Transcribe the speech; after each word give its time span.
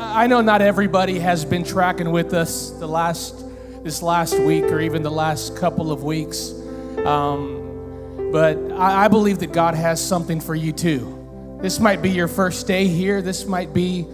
I 0.00 0.28
know 0.28 0.40
not 0.40 0.62
everybody 0.62 1.18
has 1.18 1.44
been 1.44 1.64
tracking 1.64 2.12
with 2.12 2.32
us 2.32 2.70
the 2.70 2.86
last 2.86 3.44
this 3.82 4.00
last 4.00 4.38
week 4.38 4.64
or 4.66 4.80
even 4.80 5.02
the 5.02 5.10
last 5.10 5.56
couple 5.56 5.90
of 5.90 6.04
weeks, 6.04 6.52
um, 7.04 8.30
but 8.32 8.56
I, 8.72 9.04
I 9.04 9.08
believe 9.08 9.40
that 9.40 9.52
God 9.52 9.74
has 9.74 10.04
something 10.04 10.40
for 10.40 10.54
you 10.54 10.72
too. 10.72 11.58
This 11.60 11.80
might 11.80 12.00
be 12.00 12.10
your 12.10 12.28
first 12.28 12.68
day 12.68 12.86
here. 12.86 13.20
This 13.20 13.44
might 13.44 13.74
be 13.74 14.06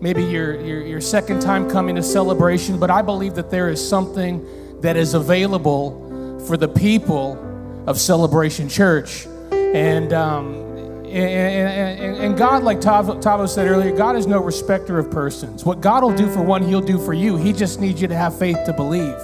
maybe 0.00 0.24
your, 0.24 0.60
your, 0.60 0.84
your 0.84 1.00
second 1.00 1.40
time 1.40 1.70
coming 1.70 1.94
to 1.94 2.02
celebration, 2.02 2.80
but 2.80 2.90
I 2.90 3.02
believe 3.02 3.34
that 3.36 3.48
there 3.50 3.68
is 3.68 3.86
something 3.86 4.80
that 4.80 4.96
is 4.96 5.14
available 5.14 6.40
for 6.46 6.56
the 6.56 6.68
people 6.68 7.84
of 7.86 7.98
Celebration 7.98 8.68
Church. 8.68 9.26
And, 9.52 10.12
um, 10.12 10.67
and, 11.12 12.00
and, 12.00 12.16
and, 12.16 12.38
God, 12.38 12.62
like 12.62 12.80
Tavo, 12.80 13.20
Tavo 13.22 13.48
said 13.48 13.66
earlier, 13.66 13.96
God 13.96 14.16
is 14.16 14.26
no 14.26 14.42
respecter 14.42 14.98
of 14.98 15.10
persons. 15.10 15.64
What 15.64 15.80
God 15.80 16.02
will 16.02 16.14
do 16.14 16.30
for 16.30 16.42
one, 16.42 16.62
He'll 16.62 16.80
do 16.80 16.98
for 16.98 17.14
you. 17.14 17.36
He 17.36 17.52
just 17.52 17.80
needs 17.80 18.00
you 18.00 18.08
to 18.08 18.16
have 18.16 18.38
faith 18.38 18.58
to 18.66 18.72
believe. 18.72 19.16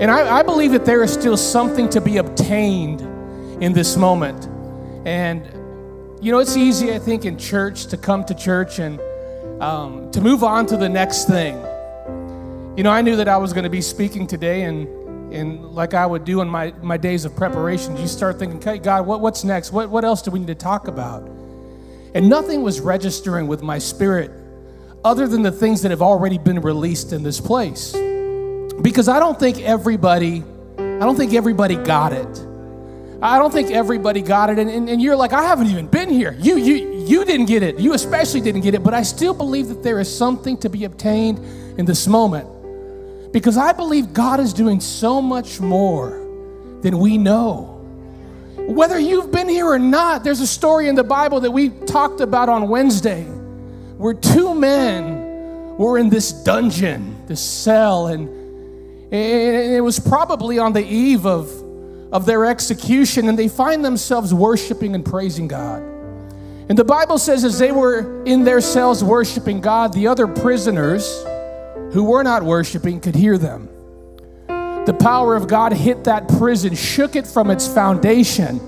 And 0.00 0.10
I, 0.10 0.38
I 0.38 0.42
believe 0.42 0.72
that 0.72 0.84
there 0.84 1.02
is 1.02 1.12
still 1.12 1.36
something 1.36 1.88
to 1.90 2.00
be 2.00 2.18
obtained 2.18 3.00
in 3.62 3.72
this 3.72 3.96
moment. 3.96 4.46
And, 5.06 5.44
you 6.22 6.32
know, 6.32 6.38
it's 6.38 6.56
easy, 6.56 6.92
I 6.92 6.98
think, 6.98 7.24
in 7.24 7.38
church 7.38 7.86
to 7.86 7.96
come 7.96 8.24
to 8.24 8.34
church 8.34 8.78
and 8.78 9.00
um, 9.62 10.10
to 10.10 10.20
move 10.20 10.42
on 10.42 10.66
to 10.66 10.76
the 10.76 10.88
next 10.88 11.26
thing. 11.26 11.54
You 12.76 12.82
know, 12.82 12.90
I 12.90 13.02
knew 13.02 13.16
that 13.16 13.28
I 13.28 13.36
was 13.36 13.52
going 13.52 13.64
to 13.64 13.70
be 13.70 13.80
speaking 13.80 14.26
today, 14.26 14.62
and, 14.62 14.88
and 15.34 15.64
like 15.72 15.94
I 15.94 16.06
would 16.06 16.24
do 16.24 16.40
in 16.40 16.48
my, 16.48 16.72
my 16.82 16.96
days 16.96 17.24
of 17.24 17.34
preparation, 17.36 17.96
you 17.96 18.06
start 18.06 18.38
thinking, 18.38 18.58
okay, 18.58 18.78
God, 18.78 19.06
what, 19.06 19.20
what's 19.20 19.44
next? 19.44 19.72
What, 19.72 19.90
what 19.90 20.04
else 20.04 20.22
do 20.22 20.30
we 20.30 20.38
need 20.38 20.48
to 20.48 20.54
talk 20.54 20.88
about? 20.88 21.22
And 22.14 22.28
nothing 22.28 22.62
was 22.62 22.80
registering 22.80 23.48
with 23.48 23.62
my 23.62 23.78
spirit 23.78 24.30
other 25.04 25.26
than 25.26 25.42
the 25.42 25.52
things 25.52 25.82
that 25.82 25.90
have 25.90 26.02
already 26.02 26.38
been 26.38 26.60
released 26.60 27.12
in 27.12 27.22
this 27.22 27.40
place. 27.40 27.92
Because 28.80 29.08
I 29.08 29.18
don't 29.18 29.38
think 29.38 29.60
everybody, 29.60 30.42
I 30.78 31.00
don't 31.00 31.16
think 31.16 31.34
everybody 31.34 31.76
got 31.76 32.12
it. 32.12 32.46
I 33.20 33.38
don't 33.38 33.52
think 33.52 33.70
everybody 33.70 34.22
got 34.22 34.50
it. 34.50 34.58
And, 34.58 34.70
and, 34.70 34.88
and, 34.88 35.00
you're 35.00 35.16
like, 35.16 35.32
I 35.32 35.44
haven't 35.44 35.68
even 35.68 35.86
been 35.86 36.10
here. 36.10 36.36
You, 36.38 36.56
you, 36.56 37.04
you 37.06 37.24
didn't 37.24 37.46
get 37.46 37.62
it. 37.62 37.78
You 37.78 37.94
especially 37.94 38.40
didn't 38.40 38.60
get 38.60 38.74
it. 38.74 38.82
But 38.82 38.92
I 38.92 39.02
still 39.02 39.32
believe 39.32 39.68
that 39.68 39.82
there 39.82 39.98
is 39.98 40.14
something 40.14 40.58
to 40.58 40.68
be 40.68 40.84
obtained 40.84 41.38
in 41.78 41.86
this 41.86 42.06
moment. 42.06 42.48
Because 43.34 43.56
I 43.56 43.72
believe 43.72 44.12
God 44.12 44.38
is 44.38 44.52
doing 44.52 44.78
so 44.78 45.20
much 45.20 45.58
more 45.58 46.10
than 46.82 47.00
we 47.00 47.18
know. 47.18 47.80
Whether 48.56 48.96
you've 48.96 49.32
been 49.32 49.48
here 49.48 49.66
or 49.66 49.78
not, 49.80 50.22
there's 50.22 50.38
a 50.38 50.46
story 50.46 50.86
in 50.86 50.94
the 50.94 51.02
Bible 51.02 51.40
that 51.40 51.50
we 51.50 51.70
talked 51.70 52.20
about 52.20 52.48
on 52.48 52.68
Wednesday 52.68 53.24
where 53.24 54.14
two 54.14 54.54
men 54.54 55.76
were 55.76 55.98
in 55.98 56.10
this 56.10 56.30
dungeon, 56.30 57.26
this 57.26 57.40
cell, 57.40 58.06
and 58.06 58.28
it 59.12 59.82
was 59.82 59.98
probably 59.98 60.60
on 60.60 60.72
the 60.72 60.86
eve 60.86 61.26
of 61.26 61.50
of 62.12 62.26
their 62.26 62.46
execution 62.46 63.28
and 63.28 63.36
they 63.36 63.48
find 63.48 63.84
themselves 63.84 64.32
worshiping 64.32 64.94
and 64.94 65.04
praising 65.04 65.48
God. 65.48 65.82
And 66.68 66.78
the 66.78 66.84
Bible 66.84 67.18
says, 67.18 67.42
as 67.42 67.58
they 67.58 67.72
were 67.72 68.22
in 68.22 68.44
their 68.44 68.60
cells 68.60 69.02
worshiping 69.02 69.60
God, 69.60 69.92
the 69.92 70.06
other 70.06 70.28
prisoners 70.28 71.04
who 71.94 72.04
were 72.04 72.22
not 72.22 72.42
worshiping 72.42 73.00
could 73.00 73.14
hear 73.14 73.38
them. 73.38 73.68
The 74.84 74.96
power 75.00 75.34
of 75.34 75.48
God 75.48 75.72
hit 75.72 76.04
that 76.04 76.28
prison, 76.28 76.74
shook 76.74 77.16
it 77.16 77.26
from 77.26 77.50
its 77.50 77.66
foundation. 77.66 78.60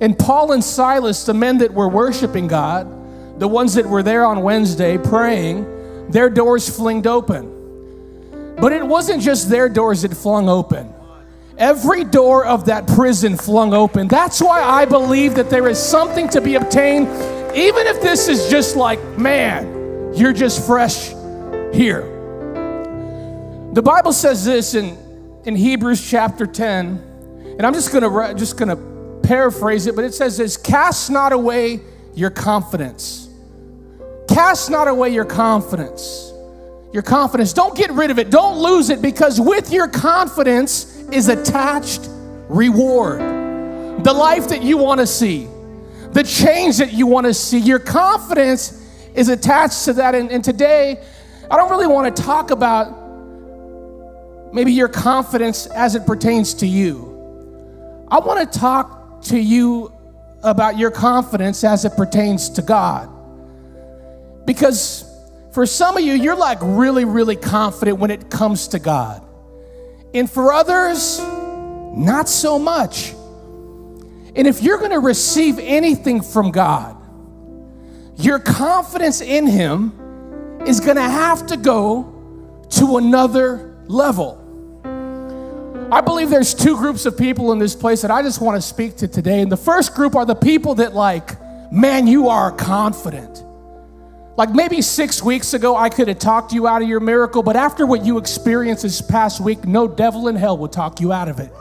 And 0.00 0.18
Paul 0.18 0.52
and 0.52 0.64
Silas, 0.64 1.24
the 1.24 1.34
men 1.34 1.58
that 1.58 1.74
were 1.74 1.88
worshiping 1.88 2.46
God, 2.46 2.88
the 3.38 3.48
ones 3.48 3.74
that 3.74 3.84
were 3.84 4.02
there 4.02 4.24
on 4.24 4.42
Wednesday 4.42 4.96
praying, 4.96 6.10
their 6.10 6.30
doors 6.30 6.74
flinged 6.74 7.06
open. 7.06 8.56
But 8.58 8.72
it 8.72 8.86
wasn't 8.86 9.22
just 9.22 9.50
their 9.50 9.68
doors 9.68 10.02
that 10.02 10.14
flung 10.14 10.48
open 10.48 10.94
every 11.60 12.04
door 12.04 12.46
of 12.46 12.64
that 12.64 12.86
prison 12.86 13.36
flung 13.36 13.74
open. 13.74 14.08
That's 14.08 14.40
why 14.40 14.62
I 14.62 14.86
believe 14.86 15.34
that 15.34 15.50
there 15.50 15.68
is 15.68 15.78
something 15.78 16.26
to 16.30 16.40
be 16.40 16.54
obtained, 16.54 17.06
even 17.54 17.86
if 17.86 18.00
this 18.00 18.28
is 18.28 18.48
just 18.48 18.76
like, 18.76 18.98
man, 19.18 20.14
you're 20.14 20.32
just 20.32 20.66
fresh 20.66 21.10
here. 21.72 22.09
The 23.72 23.82
Bible 23.82 24.12
says 24.12 24.44
this 24.44 24.74
in, 24.74 24.96
in 25.44 25.54
Hebrews 25.54 26.08
chapter 26.08 26.46
10, 26.46 27.54
and 27.58 27.66
I'm 27.66 27.72
just 27.72 27.92
gonna 27.92 28.34
just 28.34 28.56
gonna 28.56 28.76
paraphrase 29.22 29.86
it, 29.86 29.94
but 29.94 30.04
it 30.04 30.14
says 30.14 30.36
this 30.36 30.56
cast 30.56 31.10
not 31.10 31.32
away 31.32 31.80
your 32.14 32.30
confidence. 32.30 33.28
Cast 34.28 34.70
not 34.70 34.88
away 34.88 35.10
your 35.10 35.24
confidence. 35.24 36.32
Your 36.92 37.02
confidence. 37.02 37.52
Don't 37.52 37.76
get 37.76 37.90
rid 37.92 38.10
of 38.10 38.18
it. 38.18 38.30
Don't 38.30 38.58
lose 38.58 38.90
it 38.90 39.00
because 39.00 39.40
with 39.40 39.72
your 39.72 39.86
confidence, 39.86 41.00
is 41.12 41.28
attached 41.28 42.08
reward. 42.48 43.20
The 44.04 44.12
life 44.12 44.48
that 44.48 44.62
you 44.62 44.78
want 44.78 45.00
to 45.00 45.06
see, 45.06 45.48
the 46.12 46.22
change 46.22 46.78
that 46.78 46.92
you 46.92 47.06
want 47.06 47.26
to 47.26 47.34
see, 47.34 47.58
your 47.58 47.78
confidence 47.78 48.84
is 49.14 49.28
attached 49.28 49.84
to 49.84 49.92
that. 49.94 50.14
And, 50.14 50.30
and 50.30 50.42
today, 50.42 51.02
I 51.50 51.56
don't 51.56 51.70
really 51.70 51.86
want 51.86 52.14
to 52.14 52.22
talk 52.22 52.50
about 52.50 52.99
maybe 54.52 54.72
your 54.72 54.88
confidence 54.88 55.66
as 55.66 55.94
it 55.94 56.06
pertains 56.06 56.54
to 56.54 56.66
you. 56.66 58.06
I 58.10 58.18
want 58.18 58.52
to 58.52 58.58
talk 58.58 59.22
to 59.24 59.38
you 59.38 59.92
about 60.42 60.78
your 60.78 60.90
confidence 60.90 61.64
as 61.64 61.84
it 61.84 61.96
pertains 61.96 62.50
to 62.50 62.62
God. 62.62 63.08
Because 64.46 65.04
for 65.52 65.66
some 65.66 65.96
of 65.96 66.02
you, 66.02 66.14
you're 66.14 66.36
like 66.36 66.58
really, 66.62 67.04
really 67.04 67.36
confident 67.36 67.98
when 67.98 68.10
it 68.10 68.30
comes 68.30 68.68
to 68.68 68.78
God. 68.78 69.24
And 70.14 70.30
for 70.30 70.52
others, 70.52 71.20
not 71.20 72.28
so 72.28 72.58
much. 72.58 73.12
And 74.34 74.46
if 74.46 74.62
you're 74.62 74.78
going 74.78 74.92
to 74.92 75.00
receive 75.00 75.58
anything 75.58 76.22
from 76.22 76.50
God, 76.50 76.96
your 78.16 78.38
confidence 78.38 79.20
in 79.20 79.46
Him 79.46 80.60
is 80.66 80.80
going 80.80 80.96
to 80.96 81.02
have 81.02 81.46
to 81.48 81.56
go 81.56 82.66
to 82.70 82.96
another 82.96 83.76
level. 83.88 84.39
I 85.92 86.00
believe 86.00 86.30
there's 86.30 86.54
two 86.54 86.76
groups 86.76 87.04
of 87.04 87.18
people 87.18 87.50
in 87.50 87.58
this 87.58 87.74
place 87.74 88.02
that 88.02 88.12
I 88.12 88.22
just 88.22 88.40
want 88.40 88.56
to 88.56 88.62
speak 88.62 88.96
to 88.98 89.08
today. 89.08 89.40
And 89.40 89.50
the 89.50 89.56
first 89.56 89.94
group 89.94 90.14
are 90.14 90.24
the 90.24 90.36
people 90.36 90.76
that, 90.76 90.94
like, 90.94 91.36
man, 91.72 92.06
you 92.06 92.28
are 92.28 92.52
confident. 92.52 93.44
Like 94.36 94.50
maybe 94.50 94.82
six 94.82 95.22
weeks 95.22 95.52
ago, 95.52 95.76
I 95.76 95.88
could 95.88 96.06
have 96.08 96.20
talked 96.20 96.52
you 96.52 96.68
out 96.68 96.80
of 96.80 96.88
your 96.88 97.00
miracle, 97.00 97.42
but 97.42 97.56
after 97.56 97.86
what 97.86 98.04
you 98.04 98.18
experienced 98.18 98.84
this 98.84 99.02
past 99.02 99.40
week, 99.40 99.66
no 99.66 99.88
devil 99.88 100.28
in 100.28 100.36
hell 100.36 100.56
will 100.56 100.68
talk 100.68 101.00
you 101.00 101.12
out 101.12 101.28
of 101.28 101.40
it. 101.40 101.52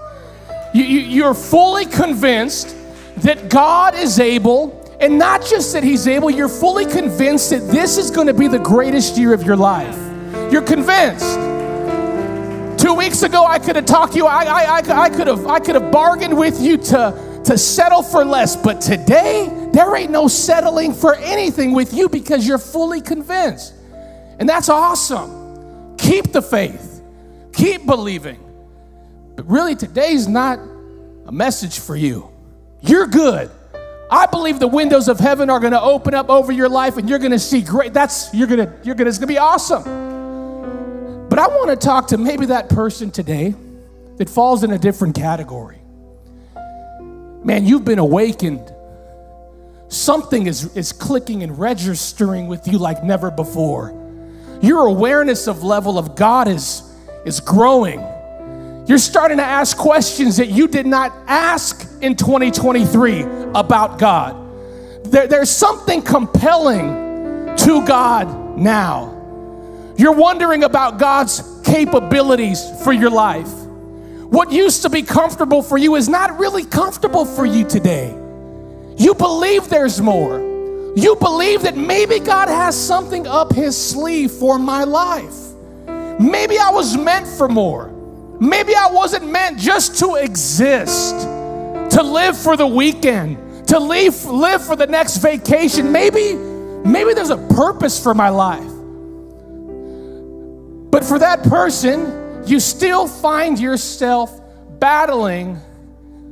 You, 0.73 0.83
you, 0.83 0.99
you're 0.99 1.33
fully 1.33 1.85
convinced 1.85 2.75
that 3.17 3.49
God 3.49 3.95
is 3.95 4.19
able, 4.19 4.95
and 5.01 5.17
not 5.17 5.43
just 5.43 5.73
that 5.73 5.83
He's 5.83 6.07
able, 6.07 6.29
you're 6.29 6.47
fully 6.47 6.85
convinced 6.85 7.49
that 7.49 7.67
this 7.71 7.97
is 7.97 8.11
going 8.11 8.27
to 8.27 8.33
be 8.33 8.47
the 8.47 8.59
greatest 8.59 9.17
year 9.17 9.33
of 9.33 9.41
your 9.43 9.57
life. 9.57 9.97
You're 10.51 10.61
convinced. 10.61 11.58
Two 12.79 12.93
weeks 12.93 13.23
ago, 13.23 13.45
I 13.45 13.59
could 13.59 13.75
have 13.75 13.85
talked 13.85 14.15
you. 14.15 14.25
I, 14.25 14.43
I, 14.43 14.63
I, 14.63 15.01
I 15.01 15.09
could 15.09 15.27
have 15.27 15.45
I 15.47 15.59
could 15.59 15.75
have 15.75 15.91
bargained 15.91 16.37
with 16.37 16.61
you 16.61 16.77
to 16.77 17.41
to 17.43 17.57
settle 17.57 18.01
for 18.01 18.23
less. 18.23 18.55
But 18.55 18.79
today, 18.79 19.49
there 19.73 19.93
ain't 19.97 20.11
no 20.11 20.29
settling 20.29 20.93
for 20.93 21.15
anything 21.15 21.73
with 21.73 21.93
you 21.93 22.07
because 22.07 22.47
you're 22.47 22.57
fully 22.57 23.01
convinced. 23.01 23.73
And 24.39 24.47
that's 24.47 24.69
awesome. 24.69 25.97
Keep 25.97 26.31
the 26.31 26.41
faith, 26.41 27.03
keep 27.51 27.85
believing. 27.85 28.39
But 29.35 29.49
really, 29.49 29.75
today's 29.75 30.29
not 30.29 30.59
a 31.25 31.33
message 31.33 31.79
for 31.79 31.97
you. 31.97 32.29
You're 32.81 33.07
good. 33.07 33.51
I 34.09 34.25
believe 34.25 34.59
the 34.59 34.67
windows 34.67 35.09
of 35.09 35.19
heaven 35.19 35.49
are 35.49 35.59
going 35.59 35.73
to 35.73 35.81
open 35.81 36.13
up 36.13 36.29
over 36.29 36.53
your 36.53 36.69
life 36.69 36.95
and 36.95 37.09
you're 37.09 37.19
going 37.19 37.31
to 37.31 37.39
see 37.39 37.61
great 37.61 37.93
that's 37.93 38.33
you're 38.33 38.47
going 38.47 38.65
to 38.65 38.73
you're 38.83 38.95
going 38.95 39.05
to 39.05 39.09
it's 39.09 39.17
going 39.17 39.27
to 39.27 39.33
be 39.33 39.37
awesome. 39.37 40.08
But 41.29 41.37
I 41.37 41.47
want 41.47 41.69
to 41.69 41.75
talk 41.75 42.07
to 42.07 42.17
maybe 42.17 42.47
that 42.47 42.69
person 42.69 43.11
today 43.11 43.53
that 44.17 44.29
falls 44.29 44.63
in 44.63 44.71
a 44.71 44.77
different 44.77 45.15
category. 45.15 45.79
Man, 47.43 47.65
you've 47.65 47.85
been 47.85 47.99
awakened. 47.99 48.73
Something 49.87 50.47
is, 50.47 50.75
is 50.75 50.91
clicking 50.91 51.43
and 51.43 51.57
registering 51.57 52.47
with 52.47 52.67
you 52.67 52.77
like 52.77 53.03
never 53.03 53.31
before. 53.31 53.95
Your 54.61 54.87
awareness 54.87 55.47
of 55.47 55.63
level 55.63 55.97
of 55.97 56.15
God 56.15 56.47
is, 56.47 56.83
is 57.25 57.39
growing. 57.39 57.99
You're 58.87 58.97
starting 58.97 59.37
to 59.37 59.43
ask 59.43 59.77
questions 59.77 60.37
that 60.37 60.49
you 60.49 60.67
did 60.67 60.85
not 60.85 61.13
ask 61.27 61.87
in 62.01 62.15
2023 62.15 63.21
about 63.53 63.99
God. 63.99 64.35
There, 65.05 65.27
there's 65.27 65.51
something 65.51 66.01
compelling 66.01 67.55
to 67.57 67.85
God 67.85 68.57
now. 68.57 69.18
You're 69.99 70.13
wondering 70.13 70.63
about 70.63 70.97
God's 70.97 71.43
capabilities 71.65 72.63
for 72.85 72.93
your 72.93 73.09
life. 73.09 73.51
What 73.51 74.49
used 74.49 74.83
to 74.83 74.89
be 74.89 75.01
comfortable 75.01 75.61
for 75.61 75.77
you 75.77 75.97
is 75.97 76.07
not 76.07 76.39
really 76.39 76.63
comfortable 76.63 77.25
for 77.25 77.45
you 77.45 77.65
today. 77.65 78.11
You 78.95 79.13
believe 79.13 79.67
there's 79.67 79.99
more. 79.99 80.39
You 80.95 81.17
believe 81.17 81.63
that 81.63 81.75
maybe 81.75 82.19
God 82.21 82.47
has 82.47 82.81
something 82.81 83.27
up 83.27 83.51
his 83.51 83.75
sleeve 83.75 84.31
for 84.31 84.57
my 84.57 84.85
life. 84.85 85.35
Maybe 86.17 86.57
I 86.57 86.69
was 86.71 86.95
meant 86.95 87.27
for 87.27 87.49
more. 87.49 87.89
Maybe 88.39 88.75
I 88.75 88.87
wasn't 88.91 89.29
meant 89.29 89.59
just 89.59 89.99
to 89.99 90.15
exist, 90.15 91.13
to 91.19 92.01
live 92.01 92.37
for 92.37 92.55
the 92.55 92.67
weekend, 92.67 93.67
to 93.67 93.77
live, 93.77 94.23
live 94.23 94.65
for 94.65 94.77
the 94.77 94.87
next 94.87 95.17
vacation. 95.17 95.91
Maybe, 95.91 96.35
maybe 96.35 97.13
there's 97.13 97.31
a 97.31 97.47
purpose 97.53 98.01
for 98.01 98.13
my 98.13 98.29
life. 98.29 98.78
But 100.91 101.05
for 101.05 101.19
that 101.19 101.43
person, 101.43 102.43
you 102.45 102.59
still 102.59 103.07
find 103.07 103.59
yourself 103.59 104.39
battling 104.79 105.59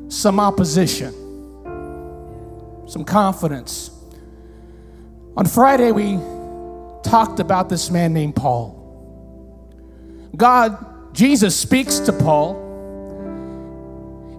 some 0.10 0.40
opposition, 0.40 1.14
some 2.88 3.04
confidence. 3.04 3.92
On 5.36 5.46
Friday, 5.46 5.92
we 5.92 6.18
talked 7.04 7.40
about 7.40 7.70
this 7.70 7.92
man 7.92 8.14
named 8.14 8.36
Paul. 8.36 8.74
God, 10.36 11.14
Jesus 11.14 11.56
speaks 11.56 12.00
to 12.00 12.14
Paul, 12.14 12.56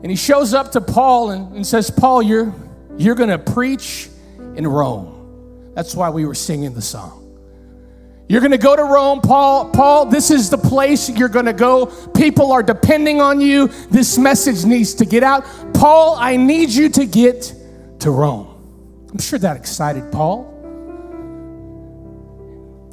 and 0.03 0.11
he 0.11 0.17
shows 0.17 0.55
up 0.55 0.73
to 0.73 0.81
Paul 0.81 1.31
and, 1.31 1.57
and 1.57 1.67
says, 1.67 1.91
Paul, 1.91 2.23
you're, 2.23 2.55
you're 2.97 3.15
going 3.15 3.31
to 3.31 3.39
preach 3.39 4.09
in 4.57 4.67
Rome. 4.67 5.73
That's 5.75 5.95
why 5.95 6.11
we 6.11 6.25
were 6.25 6.35
singing 6.35 6.75
the 6.75 6.83
song. 6.83 7.18
You're 8.29 8.43
going 8.43 8.53
to 8.53 8.59
go 8.59 8.77
to 8.77 8.85
Rome, 8.85 9.23
Paul. 9.23 9.71
Paul, 9.71 10.05
this 10.07 10.31
is 10.31 10.51
the 10.51 10.59
place 10.59 11.09
you're 11.09 11.31
going 11.31 11.47
to 11.47 11.55
go. 11.55 11.87
People 12.15 12.53
are 12.53 12.63
depending 12.63 13.23
on 13.23 13.41
you. 13.41 13.69
This 13.91 14.19
message 14.19 14.67
needs 14.67 14.95
to 14.97 15.07
get 15.07 15.23
out. 15.23 15.47
Paul, 15.73 16.17
I 16.19 16.37
need 16.37 16.69
you 16.69 16.91
to 16.91 17.07
get 17.07 17.55
to 18.01 18.11
Rome. 18.11 18.55
I'm 19.11 19.19
sure 19.19 19.39
that 19.39 19.57
excited 19.57 20.13
Paul. 20.13 20.55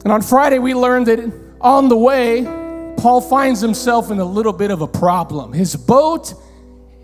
And 0.06 0.12
on 0.14 0.22
Friday, 0.22 0.60
we 0.60 0.74
learned 0.74 1.08
that 1.08 1.34
on 1.60 1.90
the 1.90 1.98
way, 1.98 2.44
Paul 2.98 3.20
finds 3.20 3.60
himself 3.60 4.12
in 4.12 4.20
a 4.20 4.26
little 4.26 4.54
bit 4.54 4.72
of 4.72 4.82
a 4.82 4.88
problem. 4.88 5.52
His 5.52 5.76
boat 5.76 6.34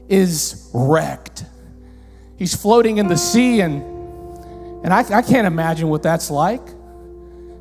is 0.08 0.70
wrecked. 0.74 1.44
He's 2.38 2.56
floating 2.56 2.98
in 2.98 3.08
the 3.08 3.18
sea, 3.18 3.60
and, 3.60 3.82
and 4.86 4.94
I, 4.94 5.00
I 5.18 5.22
can't 5.22 5.48
imagine 5.48 5.90
what 5.90 6.02
that's 6.02 6.32
like. 6.32 6.62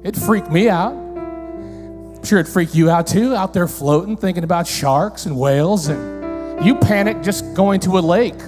It 0.02 0.16
freaked 0.16 0.50
me 0.50 0.68
out. 0.68 0.92
I'm 0.92 2.24
sure 2.24 2.38
it 2.38 2.48
freaked 2.48 2.74
you 2.74 2.90
out 2.90 3.06
too, 3.06 3.34
out 3.34 3.52
there 3.52 3.68
floating, 3.68 4.16
thinking 4.16 4.44
about 4.44 4.66
sharks 4.66 5.26
and 5.26 5.38
whales, 5.38 5.88
and 5.88 6.64
you 6.64 6.74
panic 6.74 7.22
just 7.22 7.54
going 7.54 7.80
to 7.80 7.98
a 7.98 8.00
lake. 8.00 8.40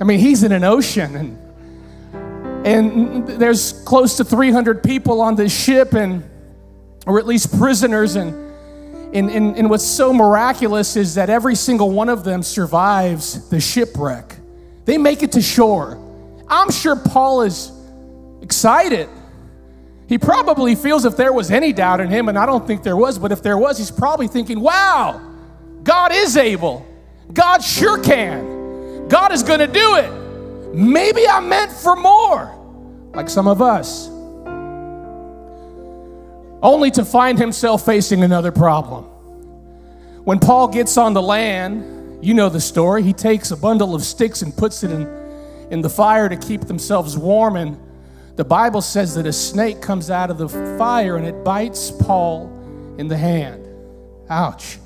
I 0.00 0.04
mean, 0.04 0.20
he's 0.20 0.44
in 0.44 0.52
an 0.52 0.64
ocean, 0.64 1.16
and 1.16 2.66
and 2.66 3.28
there's 3.28 3.72
close 3.84 4.16
to 4.18 4.24
300 4.24 4.82
people 4.82 5.20
on 5.20 5.34
this 5.34 5.52
ship, 5.52 5.92
and 5.92 6.28
or 7.06 7.18
at 7.18 7.26
least 7.26 7.56
prisoners, 7.58 8.14
and 8.14 8.50
and, 9.12 9.28
and, 9.28 9.56
and 9.56 9.68
what's 9.68 9.84
so 9.84 10.12
miraculous 10.12 10.94
is 10.94 11.16
that 11.16 11.30
every 11.30 11.56
single 11.56 11.90
one 11.90 12.08
of 12.08 12.22
them 12.22 12.44
survives 12.44 13.48
the 13.48 13.60
shipwreck. 13.60 14.36
They 14.84 14.98
make 14.98 15.24
it 15.24 15.32
to 15.32 15.42
shore. 15.42 15.98
I'm 16.46 16.70
sure 16.70 16.94
Paul 16.94 17.42
is 17.42 17.72
excited 18.40 19.08
he 20.10 20.18
probably 20.18 20.74
feels 20.74 21.04
if 21.04 21.16
there 21.16 21.32
was 21.32 21.52
any 21.52 21.72
doubt 21.72 22.00
in 22.00 22.08
him, 22.08 22.28
and 22.28 22.36
I 22.36 22.44
don't 22.44 22.66
think 22.66 22.82
there 22.82 22.96
was, 22.96 23.16
but 23.16 23.30
if 23.30 23.44
there 23.44 23.56
was, 23.56 23.78
he's 23.78 23.92
probably 23.92 24.26
thinking, 24.26 24.58
wow, 24.58 25.20
God 25.84 26.10
is 26.12 26.36
able. 26.36 26.84
God 27.32 27.62
sure 27.62 28.02
can. 28.02 29.06
God 29.06 29.30
is 29.30 29.44
going 29.44 29.60
to 29.60 29.68
do 29.68 29.94
it. 29.98 30.74
Maybe 30.74 31.28
I'm 31.28 31.48
meant 31.48 31.70
for 31.70 31.94
more, 31.94 32.52
like 33.14 33.30
some 33.30 33.46
of 33.46 33.62
us. 33.62 34.08
Only 36.60 36.90
to 36.90 37.04
find 37.04 37.38
himself 37.38 37.86
facing 37.86 38.24
another 38.24 38.50
problem. 38.50 39.04
When 40.24 40.40
Paul 40.40 40.66
gets 40.66 40.96
on 40.96 41.12
the 41.14 41.22
land, 41.22 42.24
you 42.24 42.34
know 42.34 42.48
the 42.48 42.60
story. 42.60 43.04
He 43.04 43.12
takes 43.12 43.52
a 43.52 43.56
bundle 43.56 43.94
of 43.94 44.02
sticks 44.02 44.42
and 44.42 44.56
puts 44.56 44.82
it 44.82 44.90
in, 44.90 45.06
in 45.70 45.82
the 45.82 45.88
fire 45.88 46.28
to 46.28 46.36
keep 46.36 46.62
themselves 46.62 47.16
warm 47.16 47.54
and 47.54 47.78
the 48.40 48.44
Bible 48.44 48.80
says 48.80 49.16
that 49.16 49.26
a 49.26 49.34
snake 49.34 49.82
comes 49.82 50.10
out 50.10 50.30
of 50.30 50.38
the 50.38 50.48
fire 50.78 51.18
and 51.18 51.26
it 51.26 51.44
bites 51.44 51.90
Paul 51.90 52.46
in 52.96 53.06
the 53.06 53.14
hand. 53.14 53.68
Ouch. 54.30 54.78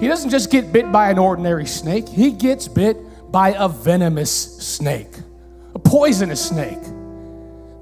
He 0.00 0.08
doesn't 0.08 0.30
just 0.30 0.50
get 0.50 0.72
bit 0.72 0.90
by 0.90 1.12
an 1.12 1.20
ordinary 1.20 1.66
snake, 1.66 2.08
he 2.08 2.32
gets 2.32 2.66
bit 2.66 2.96
by 3.30 3.54
a 3.56 3.68
venomous 3.68 4.58
snake, 4.58 5.14
a 5.76 5.78
poisonous 5.78 6.44
snake. 6.44 6.80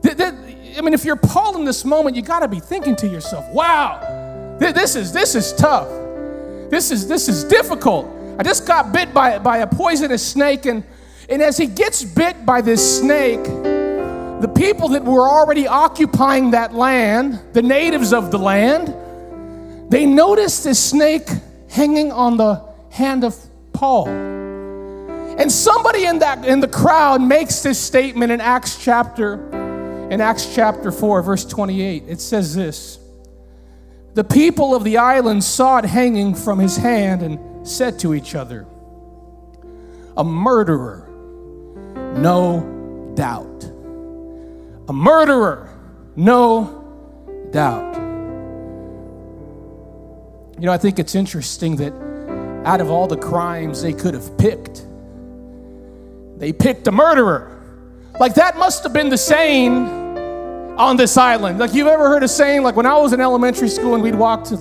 I 0.05 0.83
mean, 0.83 0.93
if 0.93 1.07
you're 1.07 1.17
Paul 1.17 1.57
in 1.57 1.65
this 1.65 1.87
moment, 1.87 2.15
you 2.15 2.21
got 2.21 2.41
to 2.41 2.49
be 2.49 2.61
thinking 2.61 2.97
to 2.97 3.09
yourself, 3.09 3.47
wow, 3.55 4.59
this 4.59 4.95
is, 4.95 5.11
this 5.11 5.35
is 5.35 5.55
tough. 5.55 5.89
This 6.69 6.91
is, 6.91 7.09
this 7.09 7.31
is 7.31 7.45
difficult. 7.45 8.11
I 8.39 8.43
just 8.43 8.67
got 8.67 8.93
bit 8.93 9.15
by, 9.15 9.39
by 9.39 9.59
a 9.59 9.67
poisonous 9.67 10.23
snake, 10.23 10.67
and, 10.67 10.85
and 11.31 11.41
as 11.41 11.57
he 11.57 11.67
gets 11.67 12.05
bit 12.05 12.45
by 12.45 12.61
this 12.61 13.01
snake, 13.01 13.41
the 14.41 14.49
people 14.49 14.89
that 14.91 15.05
were 15.05 15.29
already 15.29 15.67
occupying 15.67 16.53
that 16.53 16.75
land, 16.75 17.41
the 17.53 17.63
natives 17.63 18.13
of 18.13 18.31
the 18.31 18.39
land, 18.39 18.95
they 19.91 20.07
noticed 20.07 20.65
this 20.65 20.83
snake 20.83 21.29
hanging 21.69 22.11
on 22.11 22.37
the 22.39 22.65
hand 22.91 23.25
of 23.25 23.37
Paul. 23.73 24.09
And 24.09 25.51
somebody 25.51 26.05
in 26.05 26.21
that 26.21 26.45
in 26.45 26.61
the 26.61 26.69
crowd 26.69 27.21
makes 27.21 27.63
this 27.63 27.79
statement 27.79 28.33
in 28.33 28.41
Acts 28.41 28.83
chapter 28.83 29.49
in 30.11 30.21
Acts 30.21 30.55
chapter 30.55 30.91
4 30.91 31.23
verse 31.23 31.45
28. 31.45 32.05
It 32.09 32.21
says 32.21 32.55
this: 32.55 32.99
The 34.15 34.25
people 34.25 34.75
of 34.75 34.85
the 34.85 34.99
island 34.99 35.45
saw 35.45 35.79
it 35.79 35.85
hanging 35.85 36.35
from 36.35 36.59
his 36.59 36.77
hand 36.77 37.23
and 37.23 37.67
said 37.67 37.99
to 38.01 38.15
each 38.15 38.35
other, 38.35 38.67
"A 40.17 40.25
murderer, 40.25 41.09
no 42.17 43.13
doubt." 43.15 43.70
A 44.91 44.93
murderer, 44.93 45.69
no 46.17 47.49
doubt. 47.53 47.95
You 50.59 50.67
know, 50.67 50.73
I 50.73 50.79
think 50.79 50.99
it's 50.99 51.15
interesting 51.15 51.77
that 51.77 51.93
out 52.67 52.81
of 52.81 52.91
all 52.91 53.07
the 53.07 53.17
crimes 53.17 53.83
they 53.83 53.93
could 53.93 54.15
have 54.15 54.37
picked, 54.37 54.85
they 56.39 56.53
picked 56.53 56.89
a 56.89 56.91
murderer. 56.91 57.57
Like 58.19 58.35
that 58.35 58.59
must 58.59 58.83
have 58.83 58.93
been 58.93 59.11
the 59.11 59.17
saying 59.17 59.87
on 60.77 60.97
this 60.97 61.17
island. 61.17 61.61
Like 61.61 61.73
you've 61.73 61.87
ever 61.87 62.09
heard 62.09 62.25
a 62.25 62.29
saying, 62.29 62.65
like 62.65 62.75
when 62.75 62.87
I 62.87 62.97
was 62.97 63.13
in 63.13 63.21
elementary 63.21 63.69
school 63.69 63.95
and 63.95 64.03
we'd 64.03 64.17
walk 64.17 64.43
to, 64.47 64.57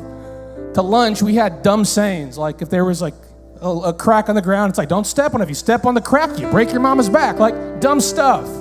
to 0.75 0.81
lunch, 0.83 1.23
we 1.23 1.33
had 1.33 1.63
dumb 1.63 1.83
sayings. 1.83 2.37
Like 2.37 2.61
if 2.61 2.69
there 2.69 2.85
was 2.85 3.01
like 3.01 3.15
a, 3.61 3.67
a 3.67 3.93
crack 3.95 4.29
on 4.29 4.35
the 4.35 4.43
ground, 4.43 4.69
it's 4.69 4.77
like, 4.77 4.89
don't 4.89 5.07
step 5.07 5.33
on 5.33 5.41
it. 5.41 5.45
If 5.45 5.49
you 5.49 5.55
step 5.55 5.85
on 5.85 5.95
the 5.95 6.01
crack, 6.01 6.37
you 6.37 6.47
break 6.51 6.69
your 6.69 6.81
mama's 6.81 7.09
back. 7.09 7.39
Like 7.39 7.81
dumb 7.81 7.99
stuff. 7.99 8.58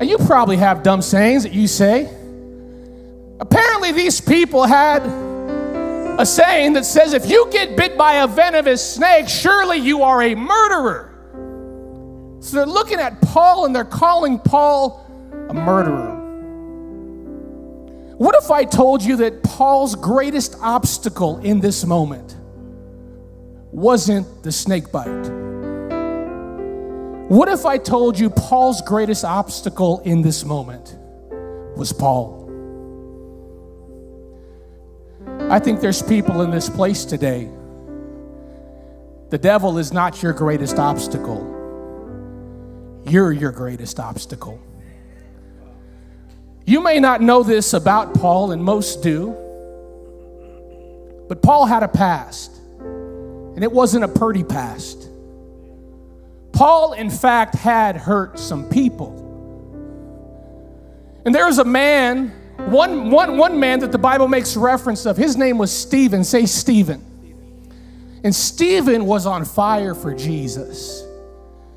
And 0.00 0.08
you 0.08 0.16
probably 0.18 0.56
have 0.56 0.82
dumb 0.82 1.02
sayings 1.02 1.42
that 1.42 1.52
you 1.52 1.66
say. 1.66 2.08
Apparently, 3.40 3.92
these 3.92 4.20
people 4.20 4.64
had 4.64 5.02
a 6.20 6.26
saying 6.26 6.72
that 6.74 6.84
says, 6.84 7.12
if 7.12 7.28
you 7.30 7.48
get 7.50 7.76
bit 7.76 7.96
by 7.96 8.14
a 8.14 8.26
venomous 8.26 8.94
snake, 8.94 9.28
surely 9.28 9.78
you 9.78 10.02
are 10.02 10.22
a 10.22 10.34
murderer. 10.34 11.04
So 12.40 12.56
they're 12.56 12.66
looking 12.66 12.98
at 12.98 13.20
Paul 13.22 13.66
and 13.66 13.74
they're 13.74 13.84
calling 13.84 14.38
Paul 14.38 15.04
a 15.48 15.54
murderer. 15.54 16.16
What 18.16 18.34
if 18.42 18.50
I 18.50 18.64
told 18.64 19.02
you 19.02 19.16
that 19.16 19.44
Paul's 19.44 19.94
greatest 19.94 20.56
obstacle 20.60 21.38
in 21.38 21.60
this 21.60 21.84
moment 21.84 22.36
wasn't 23.70 24.42
the 24.42 24.50
snake 24.50 24.90
bite? 24.90 25.37
What 27.28 27.48
if 27.50 27.66
I 27.66 27.76
told 27.76 28.18
you 28.18 28.30
Paul's 28.30 28.80
greatest 28.80 29.22
obstacle 29.22 30.00
in 30.00 30.22
this 30.22 30.46
moment 30.46 30.96
was 31.76 31.92
Paul? 31.92 32.48
I 35.50 35.58
think 35.58 35.82
there's 35.82 36.00
people 36.00 36.40
in 36.40 36.50
this 36.50 36.70
place 36.70 37.04
today. 37.04 37.50
The 39.28 39.36
devil 39.36 39.76
is 39.76 39.92
not 39.92 40.22
your 40.22 40.32
greatest 40.32 40.78
obstacle, 40.78 41.44
you're 43.06 43.32
your 43.32 43.52
greatest 43.52 44.00
obstacle. 44.00 44.58
You 46.64 46.80
may 46.80 46.98
not 46.98 47.20
know 47.20 47.42
this 47.42 47.74
about 47.74 48.14
Paul, 48.14 48.52
and 48.52 48.64
most 48.64 49.02
do, 49.02 49.36
but 51.28 51.42
Paul 51.42 51.66
had 51.66 51.82
a 51.82 51.88
past, 51.88 52.56
and 52.80 53.62
it 53.62 53.70
wasn't 53.70 54.04
a 54.04 54.08
pretty 54.08 54.44
past. 54.44 55.07
Paul, 56.58 56.94
in 56.94 57.08
fact, 57.08 57.54
had 57.54 57.96
hurt 57.96 58.36
some 58.36 58.68
people. 58.68 59.14
And 61.24 61.32
there 61.32 61.46
was 61.46 61.58
a 61.58 61.64
man, 61.64 62.30
one, 62.56 63.12
one, 63.12 63.38
one 63.38 63.60
man 63.60 63.78
that 63.78 63.92
the 63.92 63.98
Bible 63.98 64.26
makes 64.26 64.56
reference 64.56 65.06
of. 65.06 65.16
His 65.16 65.36
name 65.36 65.56
was 65.56 65.70
Stephen. 65.70 66.24
Say 66.24 66.46
Stephen. 66.46 67.04
And 68.24 68.34
Stephen 68.34 69.06
was 69.06 69.24
on 69.24 69.44
fire 69.44 69.94
for 69.94 70.12
Jesus. 70.12 71.04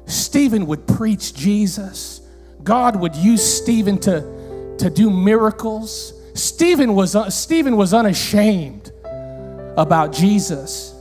Stephen 0.08 0.66
would 0.66 0.88
preach 0.88 1.36
Jesus, 1.36 2.22
God 2.64 2.96
would 2.96 3.16
use 3.16 3.44
Stephen 3.44 4.00
to, 4.00 4.76
to 4.80 4.90
do 4.90 5.12
miracles. 5.12 6.12
Stephen 6.34 6.96
was, 6.96 7.16
uh, 7.16 7.30
Stephen 7.30 7.78
was 7.78 7.94
unashamed 7.94 8.92
about 9.78 10.12
Jesus. 10.12 10.96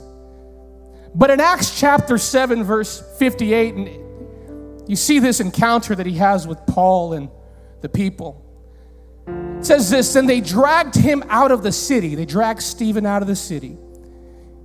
But 1.13 1.29
in 1.29 1.41
Acts 1.41 1.77
chapter 1.79 2.17
7, 2.17 2.63
verse 2.63 3.03
58, 3.17 3.75
and 3.75 4.89
you 4.89 4.95
see 4.95 5.19
this 5.19 5.39
encounter 5.39 5.95
that 5.95 6.05
he 6.05 6.13
has 6.13 6.47
with 6.47 6.59
Paul 6.67 7.13
and 7.13 7.29
the 7.81 7.89
people. 7.89 8.45
It 9.27 9.65
says 9.65 9.89
this, 9.89 10.15
and 10.15 10.27
they 10.27 10.41
dragged 10.41 10.95
him 10.95 11.23
out 11.29 11.51
of 11.51 11.63
the 11.63 11.71
city. 11.71 12.15
They 12.15 12.25
dragged 12.25 12.61
Stephen 12.61 13.05
out 13.05 13.21
of 13.21 13.27
the 13.27 13.35
city. 13.35 13.77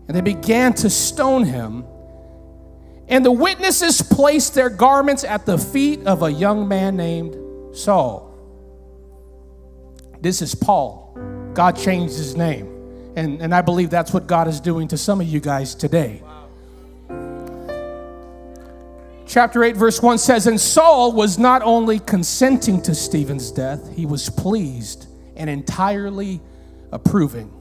And 0.08 0.16
they 0.16 0.20
began 0.20 0.72
to 0.74 0.90
stone 0.90 1.44
him. 1.44 1.84
And 3.08 3.24
the 3.24 3.32
witnesses 3.32 4.02
placed 4.02 4.54
their 4.54 4.70
garments 4.70 5.24
at 5.24 5.46
the 5.46 5.58
feet 5.58 6.06
of 6.06 6.22
a 6.22 6.32
young 6.32 6.66
man 6.66 6.96
named 6.96 7.76
Saul. 7.76 8.34
This 10.20 10.42
is 10.42 10.54
Paul. 10.54 11.16
God 11.54 11.76
changed 11.76 12.16
his 12.16 12.36
name. 12.36 12.72
And, 13.16 13.40
and 13.40 13.54
I 13.54 13.62
believe 13.62 13.90
that's 13.90 14.12
what 14.12 14.26
God 14.26 14.48
is 14.48 14.60
doing 14.60 14.88
to 14.88 14.96
some 14.96 15.20
of 15.20 15.26
you 15.26 15.40
guys 15.40 15.74
today. 15.74 16.22
Chapter 19.26 19.64
8, 19.64 19.76
verse 19.76 20.00
1 20.00 20.18
says, 20.18 20.46
And 20.46 20.60
Saul 20.60 21.12
was 21.12 21.36
not 21.36 21.60
only 21.62 21.98
consenting 21.98 22.80
to 22.82 22.94
Stephen's 22.94 23.50
death, 23.50 23.92
he 23.94 24.06
was 24.06 24.30
pleased 24.30 25.08
and 25.34 25.50
entirely 25.50 26.40
approving. 26.92 27.52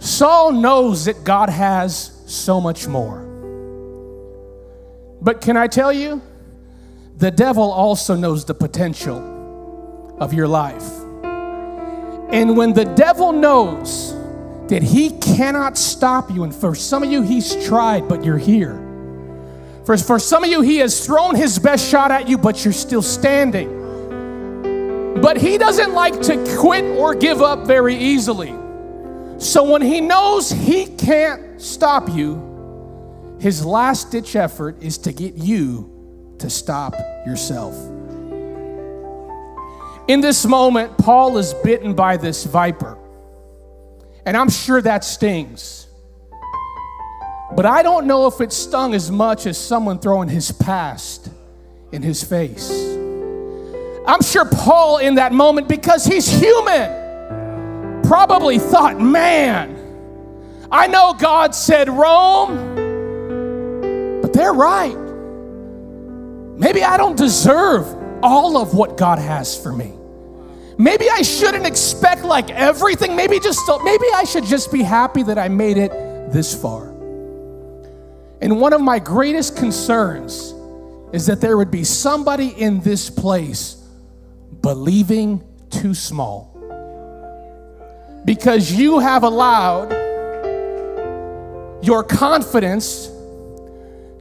Saul 0.00 0.52
knows 0.52 1.04
that 1.04 1.22
God 1.22 1.48
has 1.48 2.20
so 2.26 2.60
much 2.60 2.88
more. 2.88 3.24
But 5.20 5.40
can 5.40 5.56
I 5.56 5.68
tell 5.68 5.92
you, 5.92 6.20
the 7.16 7.30
devil 7.30 7.70
also 7.70 8.16
knows 8.16 8.44
the 8.44 8.54
potential 8.54 10.16
of 10.18 10.32
your 10.32 10.48
life. 10.48 10.88
And 12.30 12.56
when 12.56 12.72
the 12.72 12.84
devil 12.84 13.32
knows 13.32 14.17
that 14.68 14.82
he 14.82 15.10
cannot 15.18 15.76
stop 15.78 16.30
you, 16.30 16.44
and 16.44 16.54
for 16.54 16.74
some 16.74 17.02
of 17.02 17.10
you, 17.10 17.22
he's 17.22 17.66
tried, 17.66 18.08
but 18.08 18.24
you're 18.24 18.38
here. 18.38 18.84
For, 19.84 19.96
for 19.96 20.18
some 20.18 20.44
of 20.44 20.50
you, 20.50 20.60
he 20.60 20.78
has 20.78 21.04
thrown 21.04 21.34
his 21.34 21.58
best 21.58 21.88
shot 21.88 22.10
at 22.10 22.28
you, 22.28 22.36
but 22.36 22.64
you're 22.64 22.74
still 22.74 23.00
standing. 23.00 23.76
But 25.22 25.38
he 25.38 25.56
doesn't 25.56 25.94
like 25.94 26.20
to 26.22 26.56
quit 26.58 26.84
or 26.84 27.14
give 27.14 27.40
up 27.40 27.66
very 27.66 27.96
easily. 27.96 28.54
So 29.38 29.64
when 29.64 29.80
he 29.82 30.00
knows 30.00 30.50
he 30.50 30.84
can't 30.84 31.60
stop 31.60 32.08
you, 32.10 33.36
his 33.40 33.64
last 33.64 34.10
ditch 34.10 34.36
effort 34.36 34.82
is 34.82 34.98
to 34.98 35.12
get 35.12 35.34
you 35.34 36.34
to 36.38 36.50
stop 36.50 36.94
yourself. 37.26 37.74
In 40.08 40.20
this 40.20 40.44
moment, 40.44 40.98
Paul 40.98 41.38
is 41.38 41.54
bitten 41.64 41.94
by 41.94 42.16
this 42.16 42.44
viper. 42.44 42.98
And 44.28 44.36
I'm 44.36 44.50
sure 44.50 44.82
that 44.82 45.04
stings. 45.04 45.86
But 47.56 47.64
I 47.64 47.82
don't 47.82 48.06
know 48.06 48.26
if 48.26 48.42
it 48.42 48.52
stung 48.52 48.94
as 48.94 49.10
much 49.10 49.46
as 49.46 49.56
someone 49.56 49.98
throwing 50.00 50.28
his 50.28 50.52
past 50.52 51.30
in 51.92 52.02
his 52.02 52.22
face. 52.22 52.70
I'm 54.06 54.20
sure 54.20 54.44
Paul, 54.44 54.98
in 54.98 55.14
that 55.14 55.32
moment, 55.32 55.66
because 55.66 56.04
he's 56.04 56.28
human, 56.28 58.02
probably 58.02 58.58
thought, 58.58 59.00
man, 59.00 59.74
I 60.70 60.88
know 60.88 61.14
God 61.18 61.54
said 61.54 61.88
Rome, 61.88 62.74
but 64.20 64.34
they're 64.34 64.52
right. 64.52 64.98
Maybe 66.58 66.84
I 66.84 66.98
don't 66.98 67.16
deserve 67.16 67.86
all 68.22 68.58
of 68.58 68.74
what 68.74 68.98
God 68.98 69.18
has 69.18 69.56
for 69.56 69.72
me. 69.72 69.97
Maybe 70.78 71.10
I 71.10 71.22
shouldn't 71.22 71.66
expect 71.66 72.22
like 72.22 72.50
everything. 72.50 73.16
Maybe 73.16 73.40
just 73.40 73.60
maybe 73.82 74.06
I 74.14 74.22
should 74.24 74.44
just 74.44 74.72
be 74.72 74.82
happy 74.82 75.24
that 75.24 75.36
I 75.36 75.48
made 75.48 75.76
it 75.76 75.90
this 76.32 76.54
far. 76.54 76.88
And 78.40 78.60
one 78.60 78.72
of 78.72 78.80
my 78.80 79.00
greatest 79.00 79.56
concerns 79.56 80.54
is 81.12 81.26
that 81.26 81.40
there 81.40 81.56
would 81.56 81.72
be 81.72 81.82
somebody 81.82 82.48
in 82.48 82.80
this 82.80 83.10
place 83.10 83.84
believing 84.60 85.42
too 85.70 85.94
small 85.94 86.54
because 88.24 88.72
you 88.72 89.00
have 89.00 89.24
allowed 89.24 89.90
your 91.82 92.04
confidence 92.04 93.06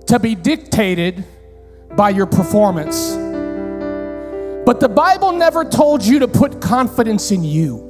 to 0.08 0.18
be 0.20 0.34
dictated 0.34 1.24
by 1.96 2.10
your 2.10 2.26
performance. 2.26 3.17
But 4.68 4.82
the 4.82 4.90
Bible 4.90 5.32
never 5.32 5.64
told 5.64 6.04
you 6.04 6.20
to 6.20 6.28
put 6.28 6.60
confidence 6.60 7.32
in 7.32 7.42
you. 7.42 7.88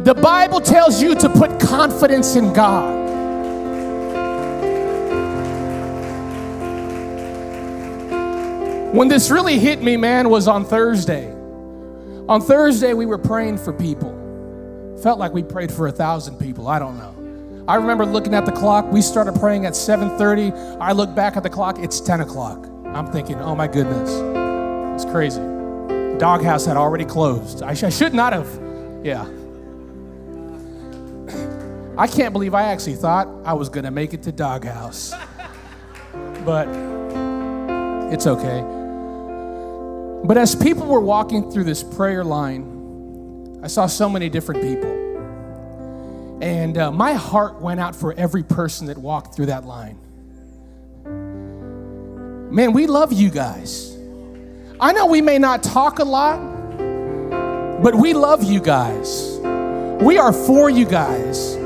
The 0.00 0.14
Bible 0.14 0.62
tells 0.62 1.02
you 1.02 1.14
to 1.16 1.28
put 1.28 1.60
confidence 1.60 2.36
in 2.36 2.54
God. 2.54 2.94
When 8.94 9.08
this 9.08 9.30
really 9.30 9.58
hit 9.58 9.82
me, 9.82 9.98
man, 9.98 10.30
was 10.30 10.48
on 10.48 10.64
Thursday. 10.64 11.30
On 12.30 12.40
Thursday, 12.40 12.94
we 12.94 13.04
were 13.04 13.18
praying 13.18 13.58
for 13.58 13.74
people. 13.74 14.96
Felt 15.02 15.18
like 15.18 15.34
we 15.34 15.42
prayed 15.42 15.70
for 15.70 15.86
a 15.86 15.92
thousand 15.92 16.38
people. 16.38 16.66
I 16.66 16.78
don't 16.78 16.96
know. 16.96 17.14
I 17.68 17.74
remember 17.74 18.06
looking 18.06 18.32
at 18.32 18.46
the 18.46 18.52
clock. 18.52 18.90
We 18.90 19.02
started 19.02 19.38
praying 19.38 19.66
at 19.66 19.74
7:30. 19.74 20.78
I 20.80 20.92
look 20.92 21.14
back 21.14 21.36
at 21.36 21.42
the 21.42 21.50
clock. 21.50 21.78
It's 21.78 22.00
10 22.00 22.22
o'clock. 22.22 22.66
I'm 22.86 23.12
thinking, 23.12 23.36
oh 23.42 23.54
my 23.54 23.66
goodness, 23.66 24.10
it's 24.94 25.04
crazy. 25.12 25.57
Doghouse 26.18 26.66
had 26.66 26.76
already 26.76 27.04
closed. 27.04 27.62
I, 27.62 27.74
sh- 27.74 27.84
I 27.84 27.90
should 27.90 28.12
not 28.12 28.32
have. 28.32 28.48
Yeah. 29.04 29.26
I 31.96 32.06
can't 32.06 32.32
believe 32.32 32.54
I 32.54 32.62
actually 32.64 32.94
thought 32.96 33.28
I 33.44 33.52
was 33.54 33.68
gonna 33.68 33.90
make 33.90 34.14
it 34.14 34.22
to 34.24 34.32
doghouse, 34.32 35.14
but 36.44 36.68
it's 38.12 38.26
okay. 38.26 38.60
But 40.24 40.36
as 40.36 40.54
people 40.54 40.86
were 40.86 41.00
walking 41.00 41.50
through 41.50 41.64
this 41.64 41.82
prayer 41.82 42.24
line, 42.24 43.60
I 43.62 43.66
saw 43.66 43.86
so 43.86 44.08
many 44.08 44.28
different 44.28 44.62
people. 44.62 44.90
And 46.40 46.78
uh, 46.78 46.92
my 46.92 47.14
heart 47.14 47.60
went 47.60 47.80
out 47.80 47.96
for 47.96 48.12
every 48.14 48.42
person 48.42 48.86
that 48.86 48.98
walked 48.98 49.34
through 49.34 49.46
that 49.46 49.64
line. 49.64 49.98
Man, 52.50 52.72
we 52.72 52.86
love 52.86 53.12
you 53.12 53.30
guys. 53.30 53.87
I 54.80 54.92
know 54.92 55.06
we 55.06 55.20
may 55.20 55.38
not 55.38 55.64
talk 55.64 55.98
a 55.98 56.04
lot, 56.04 56.38
but 57.82 57.96
we 57.96 58.14
love 58.14 58.44
you 58.44 58.60
guys. 58.60 59.36
We 60.00 60.18
are 60.18 60.32
for 60.32 60.70
you 60.70 60.84
guys. 60.84 61.56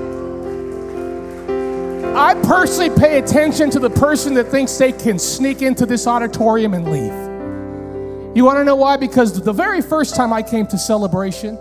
I 2.17 2.35
personally 2.43 2.89
pay 2.99 3.19
attention 3.19 3.69
to 3.71 3.79
the 3.79 3.91
person 3.91 4.33
that 4.35 4.49
thinks 4.49 4.79
they 4.79 4.93
can 4.93 5.19
sneak 5.19 5.61
into 5.61 5.85
this 5.85 6.07
auditorium 6.07 6.73
and 6.73 6.91
leave. 6.91 8.35
You 8.35 8.47
want 8.47 8.57
to 8.59 8.65
know 8.65 8.77
why? 8.77 8.97
Because 8.97 9.43
the 9.43 9.53
very 9.53 9.83
first 9.83 10.17
time 10.17 10.33
I 10.33 10.43
came 10.43 10.67
to 10.69 10.79
celebration, 10.79 11.59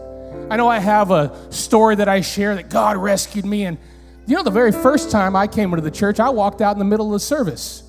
I 0.50 0.56
know 0.56 0.70
I 0.70 0.80
have 0.80 1.12
a 1.12 1.36
story 1.52 1.96
that 1.96 2.08
I 2.08 2.22
share 2.22 2.56
that 2.56 2.70
God 2.70 2.96
rescued 2.96 3.44
me. 3.44 3.66
And 3.66 3.78
you 4.26 4.38
know, 4.38 4.44
the 4.44 4.52
very 4.52 4.72
first 4.72 5.12
time 5.12 5.36
I 5.36 5.48
came 5.48 5.74
into 5.74 5.82
the 5.82 5.92
church, 5.92 6.22
I 6.22 6.30
walked 6.30 6.62
out 6.62 6.72
in 6.74 6.80
the 6.80 6.86
middle 6.86 7.08
of 7.08 7.12
the 7.12 7.20
service. 7.20 7.84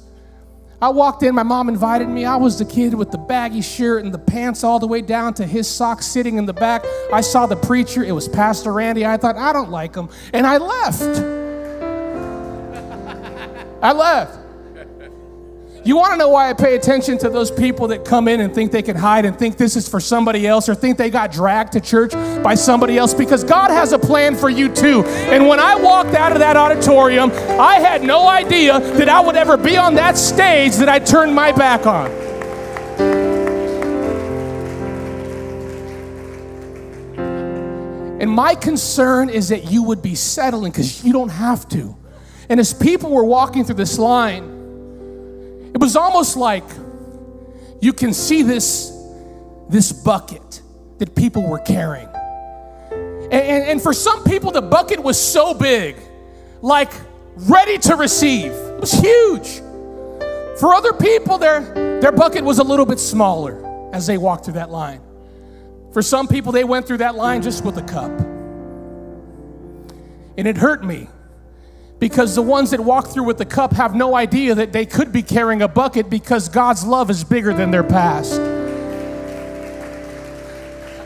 I 0.82 0.88
walked 0.88 1.22
in, 1.22 1.32
my 1.32 1.44
mom 1.44 1.68
invited 1.68 2.08
me. 2.08 2.24
I 2.24 2.34
was 2.34 2.58
the 2.58 2.64
kid 2.64 2.92
with 2.92 3.12
the 3.12 3.18
baggy 3.18 3.60
shirt 3.60 4.04
and 4.04 4.12
the 4.12 4.18
pants 4.18 4.64
all 4.64 4.80
the 4.80 4.88
way 4.88 5.00
down 5.00 5.32
to 5.34 5.46
his 5.46 5.68
socks 5.68 6.06
sitting 6.06 6.38
in 6.38 6.44
the 6.44 6.52
back. 6.52 6.84
I 7.12 7.20
saw 7.20 7.46
the 7.46 7.54
preacher, 7.54 8.02
it 8.02 8.10
was 8.10 8.26
Pastor 8.26 8.72
Randy. 8.72 9.06
I 9.06 9.16
thought, 9.16 9.36
I 9.36 9.52
don't 9.52 9.70
like 9.70 9.94
him. 9.94 10.08
And 10.32 10.44
I 10.44 10.56
left. 10.56 11.02
I 13.80 13.92
left. 13.92 14.41
You 15.84 15.96
want 15.96 16.12
to 16.12 16.16
know 16.16 16.28
why 16.28 16.48
I 16.48 16.52
pay 16.52 16.76
attention 16.76 17.18
to 17.18 17.28
those 17.28 17.50
people 17.50 17.88
that 17.88 18.04
come 18.04 18.28
in 18.28 18.40
and 18.40 18.54
think 18.54 18.70
they 18.70 18.82
can 18.82 18.94
hide 18.94 19.24
and 19.24 19.36
think 19.36 19.56
this 19.56 19.74
is 19.74 19.88
for 19.88 19.98
somebody 19.98 20.46
else 20.46 20.68
or 20.68 20.76
think 20.76 20.96
they 20.96 21.10
got 21.10 21.32
dragged 21.32 21.72
to 21.72 21.80
church 21.80 22.12
by 22.44 22.54
somebody 22.54 22.96
else? 22.96 23.12
Because 23.12 23.42
God 23.42 23.72
has 23.72 23.90
a 23.90 23.98
plan 23.98 24.36
for 24.36 24.48
you 24.48 24.68
too. 24.68 25.02
And 25.04 25.48
when 25.48 25.58
I 25.58 25.74
walked 25.74 26.14
out 26.14 26.30
of 26.30 26.38
that 26.38 26.56
auditorium, 26.56 27.32
I 27.32 27.80
had 27.80 28.04
no 28.04 28.28
idea 28.28 28.78
that 28.78 29.08
I 29.08 29.18
would 29.18 29.34
ever 29.34 29.56
be 29.56 29.76
on 29.76 29.96
that 29.96 30.16
stage 30.16 30.76
that 30.76 30.88
I 30.88 31.00
turned 31.00 31.34
my 31.34 31.50
back 31.50 31.84
on. 31.84 32.12
And 38.20 38.30
my 38.30 38.54
concern 38.54 39.30
is 39.30 39.48
that 39.48 39.68
you 39.68 39.82
would 39.82 40.00
be 40.00 40.14
settling 40.14 40.70
because 40.70 41.02
you 41.02 41.12
don't 41.12 41.30
have 41.30 41.68
to. 41.70 41.96
And 42.48 42.60
as 42.60 42.72
people 42.72 43.10
were 43.10 43.24
walking 43.24 43.64
through 43.64 43.74
this 43.74 43.98
line, 43.98 44.61
it 45.74 45.80
was 45.80 45.96
almost 45.96 46.36
like 46.36 46.64
you 47.80 47.92
can 47.92 48.12
see 48.12 48.42
this, 48.42 48.92
this 49.68 49.92
bucket 49.92 50.60
that 50.98 51.14
people 51.14 51.48
were 51.48 51.58
carrying. 51.58 52.08
And, 52.90 53.32
and, 53.32 53.64
and 53.64 53.82
for 53.82 53.92
some 53.92 54.22
people, 54.24 54.50
the 54.50 54.62
bucket 54.62 55.02
was 55.02 55.20
so 55.20 55.54
big, 55.54 55.96
like 56.60 56.92
ready 57.36 57.78
to 57.78 57.96
receive. 57.96 58.52
It 58.52 58.80
was 58.80 58.92
huge. 58.92 59.60
For 60.60 60.74
other 60.74 60.92
people, 60.92 61.38
their, 61.38 61.60
their 62.00 62.12
bucket 62.12 62.44
was 62.44 62.58
a 62.58 62.62
little 62.62 62.86
bit 62.86 63.00
smaller 63.00 63.90
as 63.92 64.06
they 64.06 64.18
walked 64.18 64.44
through 64.44 64.54
that 64.54 64.70
line. 64.70 65.00
For 65.92 66.02
some 66.02 66.28
people, 66.28 66.52
they 66.52 66.64
went 66.64 66.86
through 66.86 66.98
that 66.98 67.14
line 67.14 67.42
just 67.42 67.64
with 67.64 67.78
a 67.78 67.82
cup. 67.82 68.10
And 70.36 70.46
it 70.46 70.56
hurt 70.56 70.84
me 70.84 71.08
because 72.02 72.34
the 72.34 72.42
ones 72.42 72.72
that 72.72 72.80
walk 72.80 73.06
through 73.06 73.22
with 73.22 73.38
the 73.38 73.44
cup 73.44 73.72
have 73.74 73.94
no 73.94 74.16
idea 74.16 74.56
that 74.56 74.72
they 74.72 74.84
could 74.84 75.12
be 75.12 75.22
carrying 75.22 75.62
a 75.62 75.68
bucket 75.68 76.10
because 76.10 76.48
God's 76.48 76.84
love 76.84 77.10
is 77.10 77.22
bigger 77.22 77.54
than 77.54 77.70
their 77.70 77.84
past. 77.84 78.40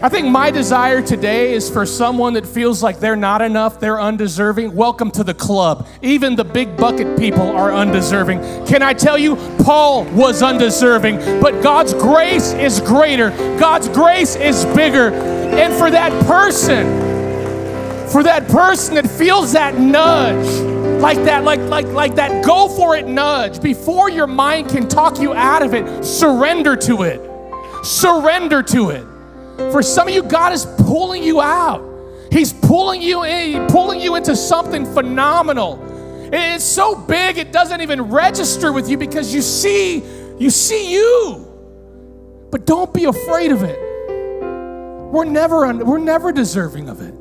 I 0.02 0.08
think 0.08 0.28
my 0.28 0.50
desire 0.50 1.02
today 1.02 1.52
is 1.52 1.68
for 1.68 1.84
someone 1.84 2.32
that 2.32 2.46
feels 2.46 2.82
like 2.82 2.98
they're 2.98 3.14
not 3.14 3.42
enough, 3.42 3.78
they're 3.78 4.00
undeserving. 4.00 4.74
Welcome 4.74 5.10
to 5.10 5.22
the 5.22 5.34
club. 5.34 5.86
Even 6.00 6.34
the 6.34 6.44
big 6.44 6.78
bucket 6.78 7.18
people 7.18 7.46
are 7.46 7.74
undeserving. 7.74 8.40
Can 8.64 8.80
I 8.80 8.94
tell 8.94 9.18
you, 9.18 9.36
Paul 9.64 10.04
was 10.14 10.42
undeserving, 10.42 11.18
but 11.42 11.62
God's 11.62 11.92
grace 11.92 12.54
is 12.54 12.80
greater, 12.80 13.28
God's 13.58 13.90
grace 13.90 14.34
is 14.34 14.64
bigger. 14.74 15.10
And 15.10 15.74
for 15.74 15.90
that 15.90 16.10
person, 16.24 16.86
for 18.08 18.22
that 18.22 18.48
person 18.48 18.94
that 18.94 19.10
feels 19.10 19.52
that 19.52 19.78
nudge, 19.78 20.75
like 21.00 21.18
that, 21.24 21.44
like, 21.44 21.60
like, 21.60 21.86
like 21.86 22.14
that 22.16 22.44
go 22.44 22.68
for 22.68 22.96
it 22.96 23.06
nudge, 23.06 23.62
before 23.62 24.10
your 24.10 24.26
mind 24.26 24.68
can 24.68 24.88
talk 24.88 25.20
you 25.20 25.34
out 25.34 25.62
of 25.62 25.74
it, 25.74 26.04
surrender 26.04 26.76
to 26.76 27.02
it. 27.02 27.20
Surrender 27.84 28.62
to 28.62 28.90
it. 28.90 29.06
For 29.72 29.82
some 29.82 30.08
of 30.08 30.14
you, 30.14 30.22
God 30.22 30.52
is 30.52 30.66
pulling 30.78 31.22
you 31.22 31.40
out. 31.40 31.82
He's 32.30 32.52
pulling 32.52 33.00
you 33.00 33.24
in, 33.24 33.66
pulling 33.68 34.00
you 34.00 34.16
into 34.16 34.34
something 34.36 34.84
phenomenal. 34.92 35.80
It's 36.32 36.64
so 36.64 36.96
big 36.96 37.38
it 37.38 37.52
doesn't 37.52 37.80
even 37.80 38.02
register 38.02 38.72
with 38.72 38.88
you 38.88 38.98
because 38.98 39.32
you 39.32 39.42
see, 39.42 40.02
you 40.38 40.50
see 40.50 40.92
you. 40.92 41.46
But 42.50 42.66
don't 42.66 42.92
be 42.92 43.04
afraid 43.04 43.52
of 43.52 43.62
it. 43.62 43.78
We're 45.12 45.24
never, 45.24 45.72
we're 45.84 45.98
never 45.98 46.32
deserving 46.32 46.88
of 46.88 47.00
it. 47.00 47.14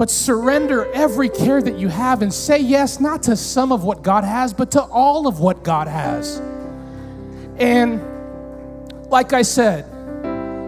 But 0.00 0.10
surrender 0.10 0.90
every 0.94 1.28
care 1.28 1.60
that 1.60 1.78
you 1.78 1.88
have 1.88 2.22
and 2.22 2.32
say 2.32 2.58
yes, 2.58 3.00
not 3.00 3.22
to 3.24 3.36
some 3.36 3.70
of 3.70 3.84
what 3.84 4.00
God 4.00 4.24
has, 4.24 4.54
but 4.54 4.70
to 4.70 4.80
all 4.82 5.26
of 5.26 5.40
what 5.40 5.62
God 5.62 5.88
has. 5.88 6.38
And 7.58 8.00
like 9.10 9.34
I 9.34 9.42
said, 9.42 9.84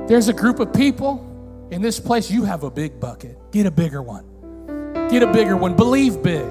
there's 0.07 0.29
a 0.29 0.35
group 0.35 0.61
of 0.61 0.75
people 0.75 1.27
in 1.71 1.81
this 1.81 1.99
place, 1.99 2.31
you 2.31 2.45
have 2.45 2.63
a 2.63 2.71
big 2.71 3.01
bucket. 3.01 3.39
Get 3.53 3.65
a 3.65 3.71
bigger 3.71 4.03
one. 4.03 4.27
Get 5.09 5.23
a 5.23 5.33
bigger 5.33 5.57
one. 5.57 5.77
Believe 5.77 6.23
big. 6.23 6.45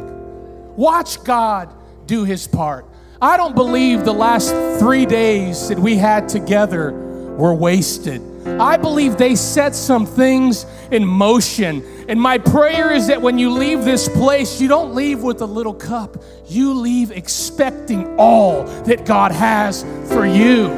Watch 0.75 1.23
God 1.23 1.71
do 2.07 2.23
his 2.23 2.47
part. 2.47 2.87
I 3.21 3.37
don't 3.37 3.53
believe 3.53 4.05
the 4.05 4.11
last 4.11 4.49
three 4.79 5.05
days 5.05 5.69
that 5.69 5.77
we 5.77 5.97
had 5.97 6.27
together 6.27 6.93
were 7.37 7.53
wasted. 7.53 8.23
I 8.45 8.77
believe 8.77 9.17
they 9.17 9.35
set 9.35 9.75
some 9.75 10.05
things 10.05 10.65
in 10.89 11.05
motion. 11.05 11.83
And 12.09 12.19
my 12.19 12.37
prayer 12.37 12.91
is 12.91 13.07
that 13.07 13.21
when 13.21 13.37
you 13.37 13.51
leave 13.51 13.85
this 13.85 14.09
place, 14.09 14.59
you 14.59 14.67
don't 14.67 14.95
leave 14.95 15.21
with 15.21 15.41
a 15.41 15.45
little 15.45 15.73
cup. 15.73 16.23
You 16.47 16.73
leave 16.73 17.11
expecting 17.11 18.15
all 18.17 18.63
that 18.83 19.05
God 19.05 19.31
has 19.31 19.83
for 20.09 20.25
you. 20.25 20.69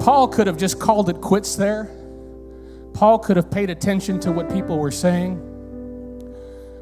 Paul 0.00 0.26
could 0.26 0.48
have 0.48 0.58
just 0.58 0.80
called 0.80 1.08
it 1.08 1.20
quits 1.20 1.54
there. 1.54 1.88
Paul 2.94 3.20
could 3.20 3.36
have 3.36 3.50
paid 3.50 3.70
attention 3.70 4.18
to 4.20 4.32
what 4.32 4.50
people 4.50 4.78
were 4.78 4.90
saying. 4.90 5.48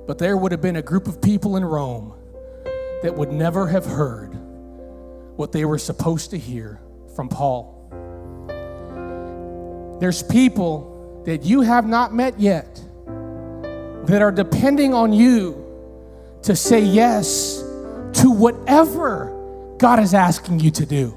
But 0.07 0.19
there 0.19 0.39
would 0.39 0.53
have 0.53 0.63
been 0.63 0.77
a 0.77 0.83
group 0.83 1.07
of 1.07 1.21
people 1.21 1.57
in 1.57 1.65
Rome 1.65 2.15
that 3.03 3.15
would 3.15 3.33
never 3.33 3.67
have 3.67 3.85
heard 3.85 4.35
what 5.37 5.53
they 5.53 5.65
were 5.65 5.79
supposed 5.79 6.31
to 6.31 6.39
hear 6.39 6.81
from 7.15 7.29
Paul. 7.29 7.77
There's 10.01 10.23
people 10.23 11.23
that 11.27 11.43
you 11.45 11.61
have 11.63 11.87
not 11.87 12.15
met 12.15 12.39
yet 12.39 12.81
that 14.07 14.23
are 14.23 14.33
depending 14.33 14.95
on 14.95 15.13
you 15.13 15.65
to 16.43 16.57
say 16.57 16.81
yes 16.81 17.63
to 18.15 18.31
whatever 18.31 19.75
God 19.79 19.99
is 20.01 20.15
asking 20.15 20.61
you 20.61 20.71
to 20.73 20.87
do. 20.87 21.17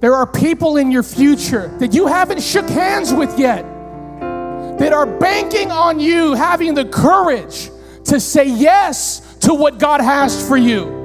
There 0.00 0.14
are 0.14 0.26
people 0.26 0.76
in 0.76 0.90
your 0.90 1.02
future 1.02 1.68
that 1.78 1.94
you 1.94 2.06
haven't 2.06 2.42
shook 2.42 2.68
hands 2.68 3.12
with 3.12 3.38
yet 3.38 3.64
that 4.78 4.92
are 4.92 5.06
banking 5.06 5.70
on 5.70 6.00
you 6.00 6.34
having 6.34 6.74
the 6.74 6.84
courage 6.84 7.70
to 8.04 8.18
say 8.18 8.48
yes 8.48 9.36
to 9.40 9.54
what 9.54 9.78
God 9.78 10.00
has 10.00 10.46
for 10.46 10.56
you. 10.56 11.01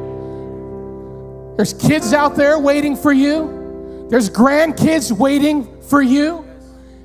There's 1.57 1.73
kids 1.73 2.13
out 2.13 2.35
there 2.35 2.59
waiting 2.59 2.95
for 2.95 3.11
you. 3.11 4.05
There's 4.11 4.29
grandkids 4.29 5.11
waiting 5.11 5.81
for 5.81 6.03
you. 6.03 6.45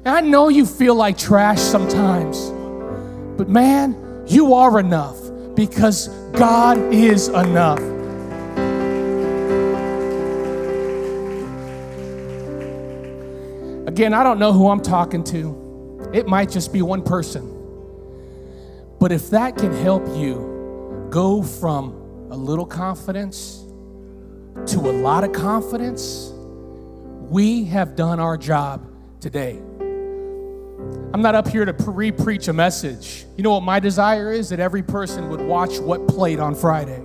And 0.04 0.08
I 0.14 0.20
know 0.20 0.50
you 0.50 0.66
feel 0.66 0.94
like 0.94 1.16
trash 1.16 1.58
sometimes. 1.58 2.50
But 3.38 3.48
man, 3.48 4.24
you 4.26 4.52
are 4.52 4.78
enough 4.78 5.16
because 5.54 6.08
God 6.32 6.76
is 6.92 7.28
enough. 7.28 7.78
Again, 13.88 14.12
I 14.12 14.22
don't 14.22 14.38
know 14.38 14.52
who 14.52 14.68
I'm 14.68 14.82
talking 14.82 15.24
to. 15.24 16.10
It 16.12 16.26
might 16.26 16.50
just 16.50 16.74
be 16.74 16.82
one 16.82 17.02
person. 17.02 17.48
But 19.00 19.12
if 19.12 19.30
that 19.30 19.56
can 19.56 19.72
help 19.72 20.06
you 20.14 21.08
go 21.08 21.42
from 21.42 22.28
a 22.30 22.36
little 22.36 22.66
confidence 22.66 23.61
to 24.66 24.78
a 24.78 24.92
lot 24.92 25.24
of 25.24 25.32
confidence, 25.32 26.30
we 27.28 27.64
have 27.64 27.96
done 27.96 28.20
our 28.20 28.36
job 28.36 28.86
today. 29.20 29.58
I'm 31.14 31.20
not 31.20 31.34
up 31.34 31.48
here 31.48 31.64
to 31.64 31.72
re 31.90 32.10
preach 32.10 32.48
a 32.48 32.52
message. 32.52 33.26
You 33.36 33.42
know 33.42 33.52
what 33.52 33.62
my 33.62 33.80
desire 33.80 34.32
is? 34.32 34.48
That 34.48 34.60
every 34.60 34.82
person 34.82 35.28
would 35.28 35.40
watch 35.40 35.78
what 35.78 36.06
played 36.08 36.40
on 36.40 36.54
Friday. 36.54 37.00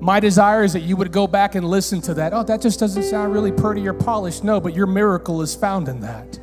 My 0.00 0.18
desire 0.20 0.64
is 0.64 0.72
that 0.72 0.80
you 0.80 0.96
would 0.96 1.12
go 1.12 1.26
back 1.26 1.54
and 1.54 1.66
listen 1.66 2.00
to 2.02 2.14
that. 2.14 2.32
Oh, 2.32 2.42
that 2.42 2.60
just 2.60 2.80
doesn't 2.80 3.02
sound 3.04 3.32
really 3.32 3.52
pretty 3.52 3.86
or 3.86 3.92
polished. 3.92 4.44
No, 4.44 4.60
but 4.60 4.74
your 4.74 4.86
miracle 4.86 5.42
is 5.42 5.54
found 5.54 5.88
in 5.88 6.00
that. 6.00 6.38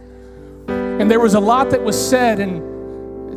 And 0.67 1.09
there 1.09 1.19
was 1.19 1.33
a 1.33 1.39
lot 1.39 1.69
that 1.71 1.83
was 1.83 1.97
said, 1.97 2.39
and 2.39 2.66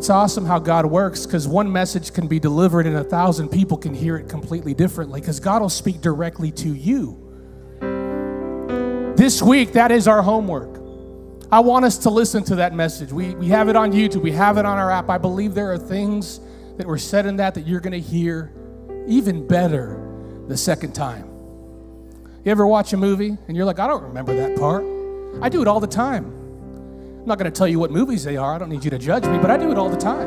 it's 0.01 0.09
awesome 0.09 0.47
how 0.47 0.59
God 0.59 0.87
works 0.87 1.27
because 1.27 1.47
one 1.47 1.71
message 1.71 2.15
can 2.15 2.27
be 2.27 2.41
delivered 2.41 2.87
and 2.87 2.97
a 2.97 3.05
thousand 3.05 3.51
people 3.51 3.77
can 3.77 3.93
hear 3.93 4.17
it 4.17 4.31
completely 4.31 4.73
differently 4.73 5.21
because 5.21 5.39
God 5.41 5.61
will 5.61 5.69
speak 5.69 6.01
directly 6.01 6.51
to 6.53 6.75
you. 6.75 7.19
This 9.15 9.43
week, 9.43 9.75
that 9.75 9.93
is 9.93 10.09
our 10.09 10.23
homework. 10.23 10.81
I 11.53 11.61
want 11.61 11.85
us 11.85 11.99
to 11.99 12.09
listen 12.09 12.43
to 12.45 12.55
that 12.55 12.73
message. 12.73 13.13
We, 13.13 13.35
we 13.35 13.49
have 13.49 13.69
it 13.69 13.77
on 13.77 13.93
YouTube, 13.93 14.23
we 14.23 14.33
have 14.33 14.57
it 14.57 14.65
on 14.65 14.79
our 14.79 14.91
app. 14.91 15.11
I 15.11 15.19
believe 15.19 15.53
there 15.53 15.71
are 15.71 15.77
things 15.77 16.41
that 16.79 16.87
were 16.87 16.97
said 16.97 17.27
in 17.27 17.37
that 17.37 17.55
that 17.57 17.67
you're 17.67 17.81
going 17.81 17.93
to 17.93 18.01
hear 18.01 18.55
even 19.07 19.47
better 19.47 20.01
the 20.49 20.57
second 20.57 20.95
time. 20.95 21.29
You 22.43 22.53
ever 22.53 22.67
watch 22.67 22.95
a 22.95 22.97
movie 22.97 23.37
and 23.49 23.55
you're 23.55 23.67
like, 23.67 23.79
I 23.79 23.87
don't 23.87 24.05
remember 24.05 24.35
that 24.37 24.59
part? 24.59 24.83
I 25.43 25.51
do 25.51 25.61
it 25.61 25.69
all 25.69 25.79
the 25.79 25.87
time. 25.87 26.40
I'm 27.21 27.27
not 27.27 27.39
going 27.39 27.51
to 27.53 27.57
tell 27.57 27.69
you 27.69 27.79
what 27.79 27.91
movies 27.91 28.25
they 28.25 28.39
are. 28.39 28.55
I 28.55 28.59
don't 28.59 28.71
need 28.71 28.83
you 28.83 28.91
to 28.91 28.99
judge 28.99 29.27
me, 29.27 29.37
but 29.39 29.51
I 29.51 29.59
do 29.59 29.71
it 29.71 29.77
all 29.77 29.91
the 29.91 29.97
time. 29.97 30.27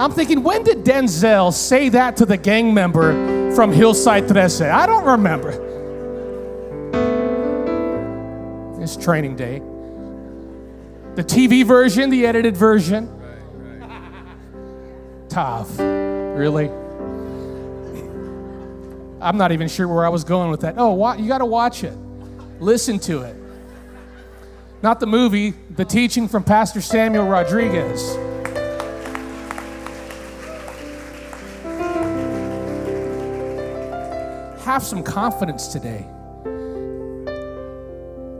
I'm 0.00 0.12
thinking, 0.12 0.44
when 0.44 0.62
did 0.62 0.84
Denzel 0.84 1.52
say 1.52 1.88
that 1.88 2.16
to 2.18 2.24
the 2.24 2.36
gang 2.36 2.72
member 2.72 3.52
from 3.56 3.72
Hillside 3.72 4.28
13? 4.28 4.68
I 4.68 4.86
don't 4.86 5.04
remember. 5.04 5.50
It's 8.80 8.96
training 8.96 9.34
day. 9.34 9.58
The 11.16 11.24
TV 11.24 11.66
version, 11.66 12.10
the 12.10 12.26
edited 12.26 12.56
version. 12.56 13.12
Tough. 15.28 15.76
Really? 15.80 16.70
I'm 19.20 19.36
not 19.36 19.50
even 19.50 19.66
sure 19.66 19.88
where 19.88 20.06
I 20.06 20.10
was 20.10 20.22
going 20.22 20.52
with 20.52 20.60
that. 20.60 20.76
Oh, 20.78 21.12
you 21.14 21.26
got 21.26 21.38
to 21.38 21.44
watch 21.44 21.82
it, 21.82 21.98
listen 22.60 23.00
to 23.00 23.22
it. 23.22 23.34
Not 24.80 25.00
the 25.00 25.06
movie, 25.06 25.54
the 25.70 25.84
teaching 25.84 26.28
from 26.28 26.44
Pastor 26.44 26.80
Samuel 26.80 27.26
Rodriguez. 27.26 28.14
Have 34.64 34.84
some 34.84 35.02
confidence 35.02 35.66
today. 35.68 36.06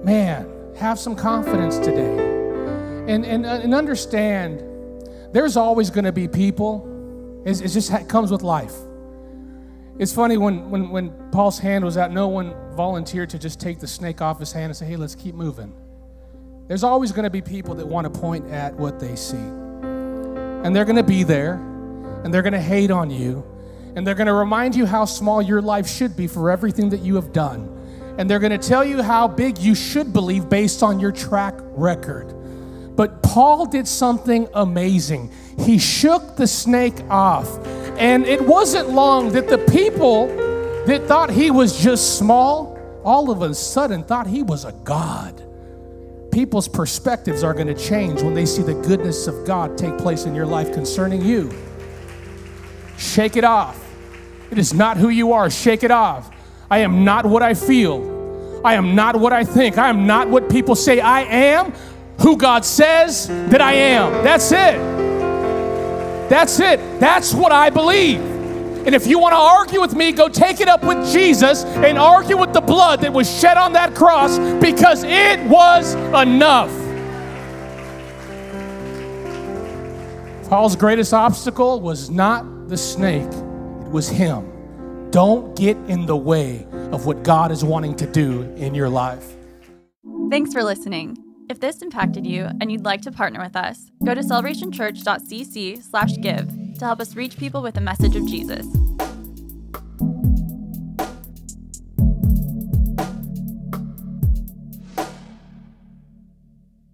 Man, 0.05 0.49
have 0.77 0.97
some 1.01 1.17
confidence 1.17 1.79
today. 1.79 2.17
And, 3.09 3.27
and, 3.27 3.45
uh, 3.45 3.61
and 3.63 3.75
understand 3.75 4.63
there's 5.33 5.57
always 5.57 5.91
going 5.91 6.05
to 6.05 6.13
be 6.13 6.29
people, 6.29 7.43
it, 7.45 7.61
it 7.61 7.69
just 7.69 8.09
comes 8.09 8.31
with 8.31 8.43
life. 8.43 8.75
It's 9.99 10.13
funny 10.13 10.37
when, 10.37 10.71
when, 10.71 10.91
when 10.91 11.11
Paul's 11.33 11.59
hand 11.59 11.85
was 11.85 11.97
out, 11.97 12.13
no 12.13 12.29
one 12.29 12.55
volunteered 12.77 13.31
to 13.31 13.41
just 13.41 13.59
take 13.59 13.81
the 13.81 13.89
snake 13.89 14.21
off 14.23 14.39
his 14.39 14.53
hand 14.53 14.67
and 14.67 14.77
say, 14.77 14.87
hey, 14.87 14.95
let's 14.95 15.17
keep 15.17 15.35
moving. 15.35 15.75
There's 16.69 16.85
always 16.85 17.13
going 17.13 17.25
to 17.25 17.31
be 17.31 17.41
people 17.41 17.75
that 17.77 17.87
want 17.87 18.13
to 18.13 18.21
point 18.21 18.51
at 18.51 18.75
what 18.75 19.01
they 19.01 19.17
see. 19.17 19.37
and 19.39 20.77
they're 20.77 20.85
going 20.85 20.97
to 20.97 21.03
be 21.03 21.23
there, 21.23 21.55
and 22.25 22.35
they're 22.35 22.43
going 22.43 22.53
to 22.53 22.61
hate 22.61 22.91
on 22.91 23.11
you, 23.11 23.43
and 23.97 24.07
they're 24.07 24.15
going 24.15 24.27
to 24.27 24.35
remind 24.35 24.77
you 24.77 24.85
how 24.85 25.05
small 25.07 25.41
your 25.41 25.63
life 25.63 25.89
should 25.89 26.15
be 26.17 26.27
for 26.27 26.51
everything 26.51 26.91
that 26.91 27.01
you 27.01 27.15
have 27.15 27.33
done. 27.33 27.75
And 28.19 28.29
they're 28.29 28.41
going 28.41 28.59
to 28.59 28.69
tell 28.69 28.85
you 28.85 29.03
how 29.03 29.29
big 29.29 29.59
you 29.59 29.75
should 29.75 30.13
believe 30.13 30.49
based 30.51 30.83
on 30.83 31.01
your 31.01 31.13
track 31.13 31.55
record. 31.59 32.35
But 32.97 33.23
Paul 33.23 33.67
did 33.67 33.87
something 33.87 34.49
amazing. 34.53 35.33
He 35.59 35.79
shook 35.79 36.37
the 36.37 36.49
snake 36.49 37.01
off. 37.09 37.65
And 37.97 38.27
it 38.27 38.43
wasn't 38.43 38.91
long 38.91 39.31
that 39.33 39.49
the 39.49 39.59
people 39.59 40.27
that 40.87 41.07
thought 41.07 41.31
he 41.31 41.51
was 41.51 41.81
just 41.81 42.19
small, 42.19 42.77
all 43.05 43.31
of 43.31 43.41
a 43.43 43.55
sudden 43.55 44.03
thought 44.03 44.27
he 44.27 44.43
was 44.43 44.65
a 44.65 44.73
God. 44.73 45.48
People's 46.39 46.69
perspectives 46.69 47.43
are 47.43 47.53
going 47.53 47.67
to 47.67 47.75
change 47.75 48.23
when 48.23 48.33
they 48.33 48.47
see 48.47 48.63
the 48.63 48.75
goodness 48.75 49.27
of 49.27 49.45
God 49.45 49.77
take 49.77 49.99
place 49.99 50.25
in 50.25 50.37
your 50.37 50.47
life 50.47 50.73
concerning 50.73 51.21
you. 51.21 51.53
Shake 52.97 53.37
it 53.37 53.43
off. 53.43 53.85
It 54.53 54.57
is 54.57 54.73
not 54.73 54.99
who 54.99 55.09
you 55.09 55.33
are. 55.33 55.51
Shake 55.51 55.83
it 55.83 55.91
off. 55.91 56.31
I 56.71 56.79
am 56.79 57.05
not 57.05 57.27
what 57.27 57.43
I 57.43 57.55
feel. 57.55 58.63
I 58.65 58.75
am 58.75 58.95
not 58.95 59.17
what 59.17 59.33
I 59.33 59.43
think. 59.43 59.79
I 59.79 59.89
am 59.89 60.07
not 60.07 60.29
what 60.29 60.49
people 60.49 60.77
say 60.77 61.01
I 61.01 61.23
am 61.23 61.73
who 62.21 62.37
God 62.37 62.65
says 62.65 63.27
that 63.27 63.61
I 63.61 63.73
am. 63.73 64.23
That's 64.23 64.53
it. 64.53 64.79
That's 66.31 66.61
it. 66.61 67.01
That's 67.01 67.35
what 67.35 67.51
I 67.51 67.69
believe. 67.69 68.38
And 68.89 68.95
if 68.95 69.07
you 69.07 69.19
want 69.19 69.35
to 69.35 69.39
argue 69.39 69.83
with 69.83 69.95
me, 69.95 70.13
go 70.13 70.31
take 70.31 70.63
it 70.63 70.69
up 70.69 70.83
with 70.83 71.13
Jesus 71.13 71.65
and 71.65 71.99
argue 71.99 72.39
with 72.39 72.55
the 72.55 72.63
blood 72.63 73.03
that 73.03 73.13
was 73.13 73.31
shed 73.31 73.59
on 73.59 73.75
that 73.75 73.95
cross 73.95 74.39
because 74.63 75.05
it 75.05 75.45
was 75.45 75.93
enough. 75.93 76.71
Paul's 80.49 80.75
greatest 80.75 81.13
obstacle 81.13 81.83
was 81.83 82.09
not 82.09 82.71
the 82.71 82.79
snake, 82.79 83.31
it 83.31 83.91
was 83.91 84.09
him. 84.09 85.11
Don't 85.11 85.55
get 85.55 85.77
in 85.87 86.07
the 86.07 86.17
way 86.17 86.67
of 86.91 87.05
what 87.05 87.23
God 87.23 87.53
is 87.53 87.63
wanting 87.63 87.95
to 87.97 88.07
do 88.07 88.41
in 88.57 88.75
your 88.75 88.89
life. 88.89 89.35
Thanks 90.31 90.55
for 90.55 90.65
listening. 90.65 91.19
If 91.51 91.61
this 91.61 91.83
impacted 91.83 92.27
you 92.27 92.49
and 92.59 92.73
you'd 92.73 92.87
like 92.87 93.03
to 93.03 93.13
partner 93.13 93.43
with 93.43 93.55
us, 93.55 93.91
go 94.03 94.15
to 94.15 94.23
celebrationchurch.cc/give 94.23 96.68
to 96.79 96.85
help 96.85 97.01
us 97.01 97.15
reach 97.15 97.37
people 97.37 97.63
with 97.63 97.75
the 97.75 97.81
message 97.81 98.17
of 98.17 98.27
Jesus. 98.27 98.67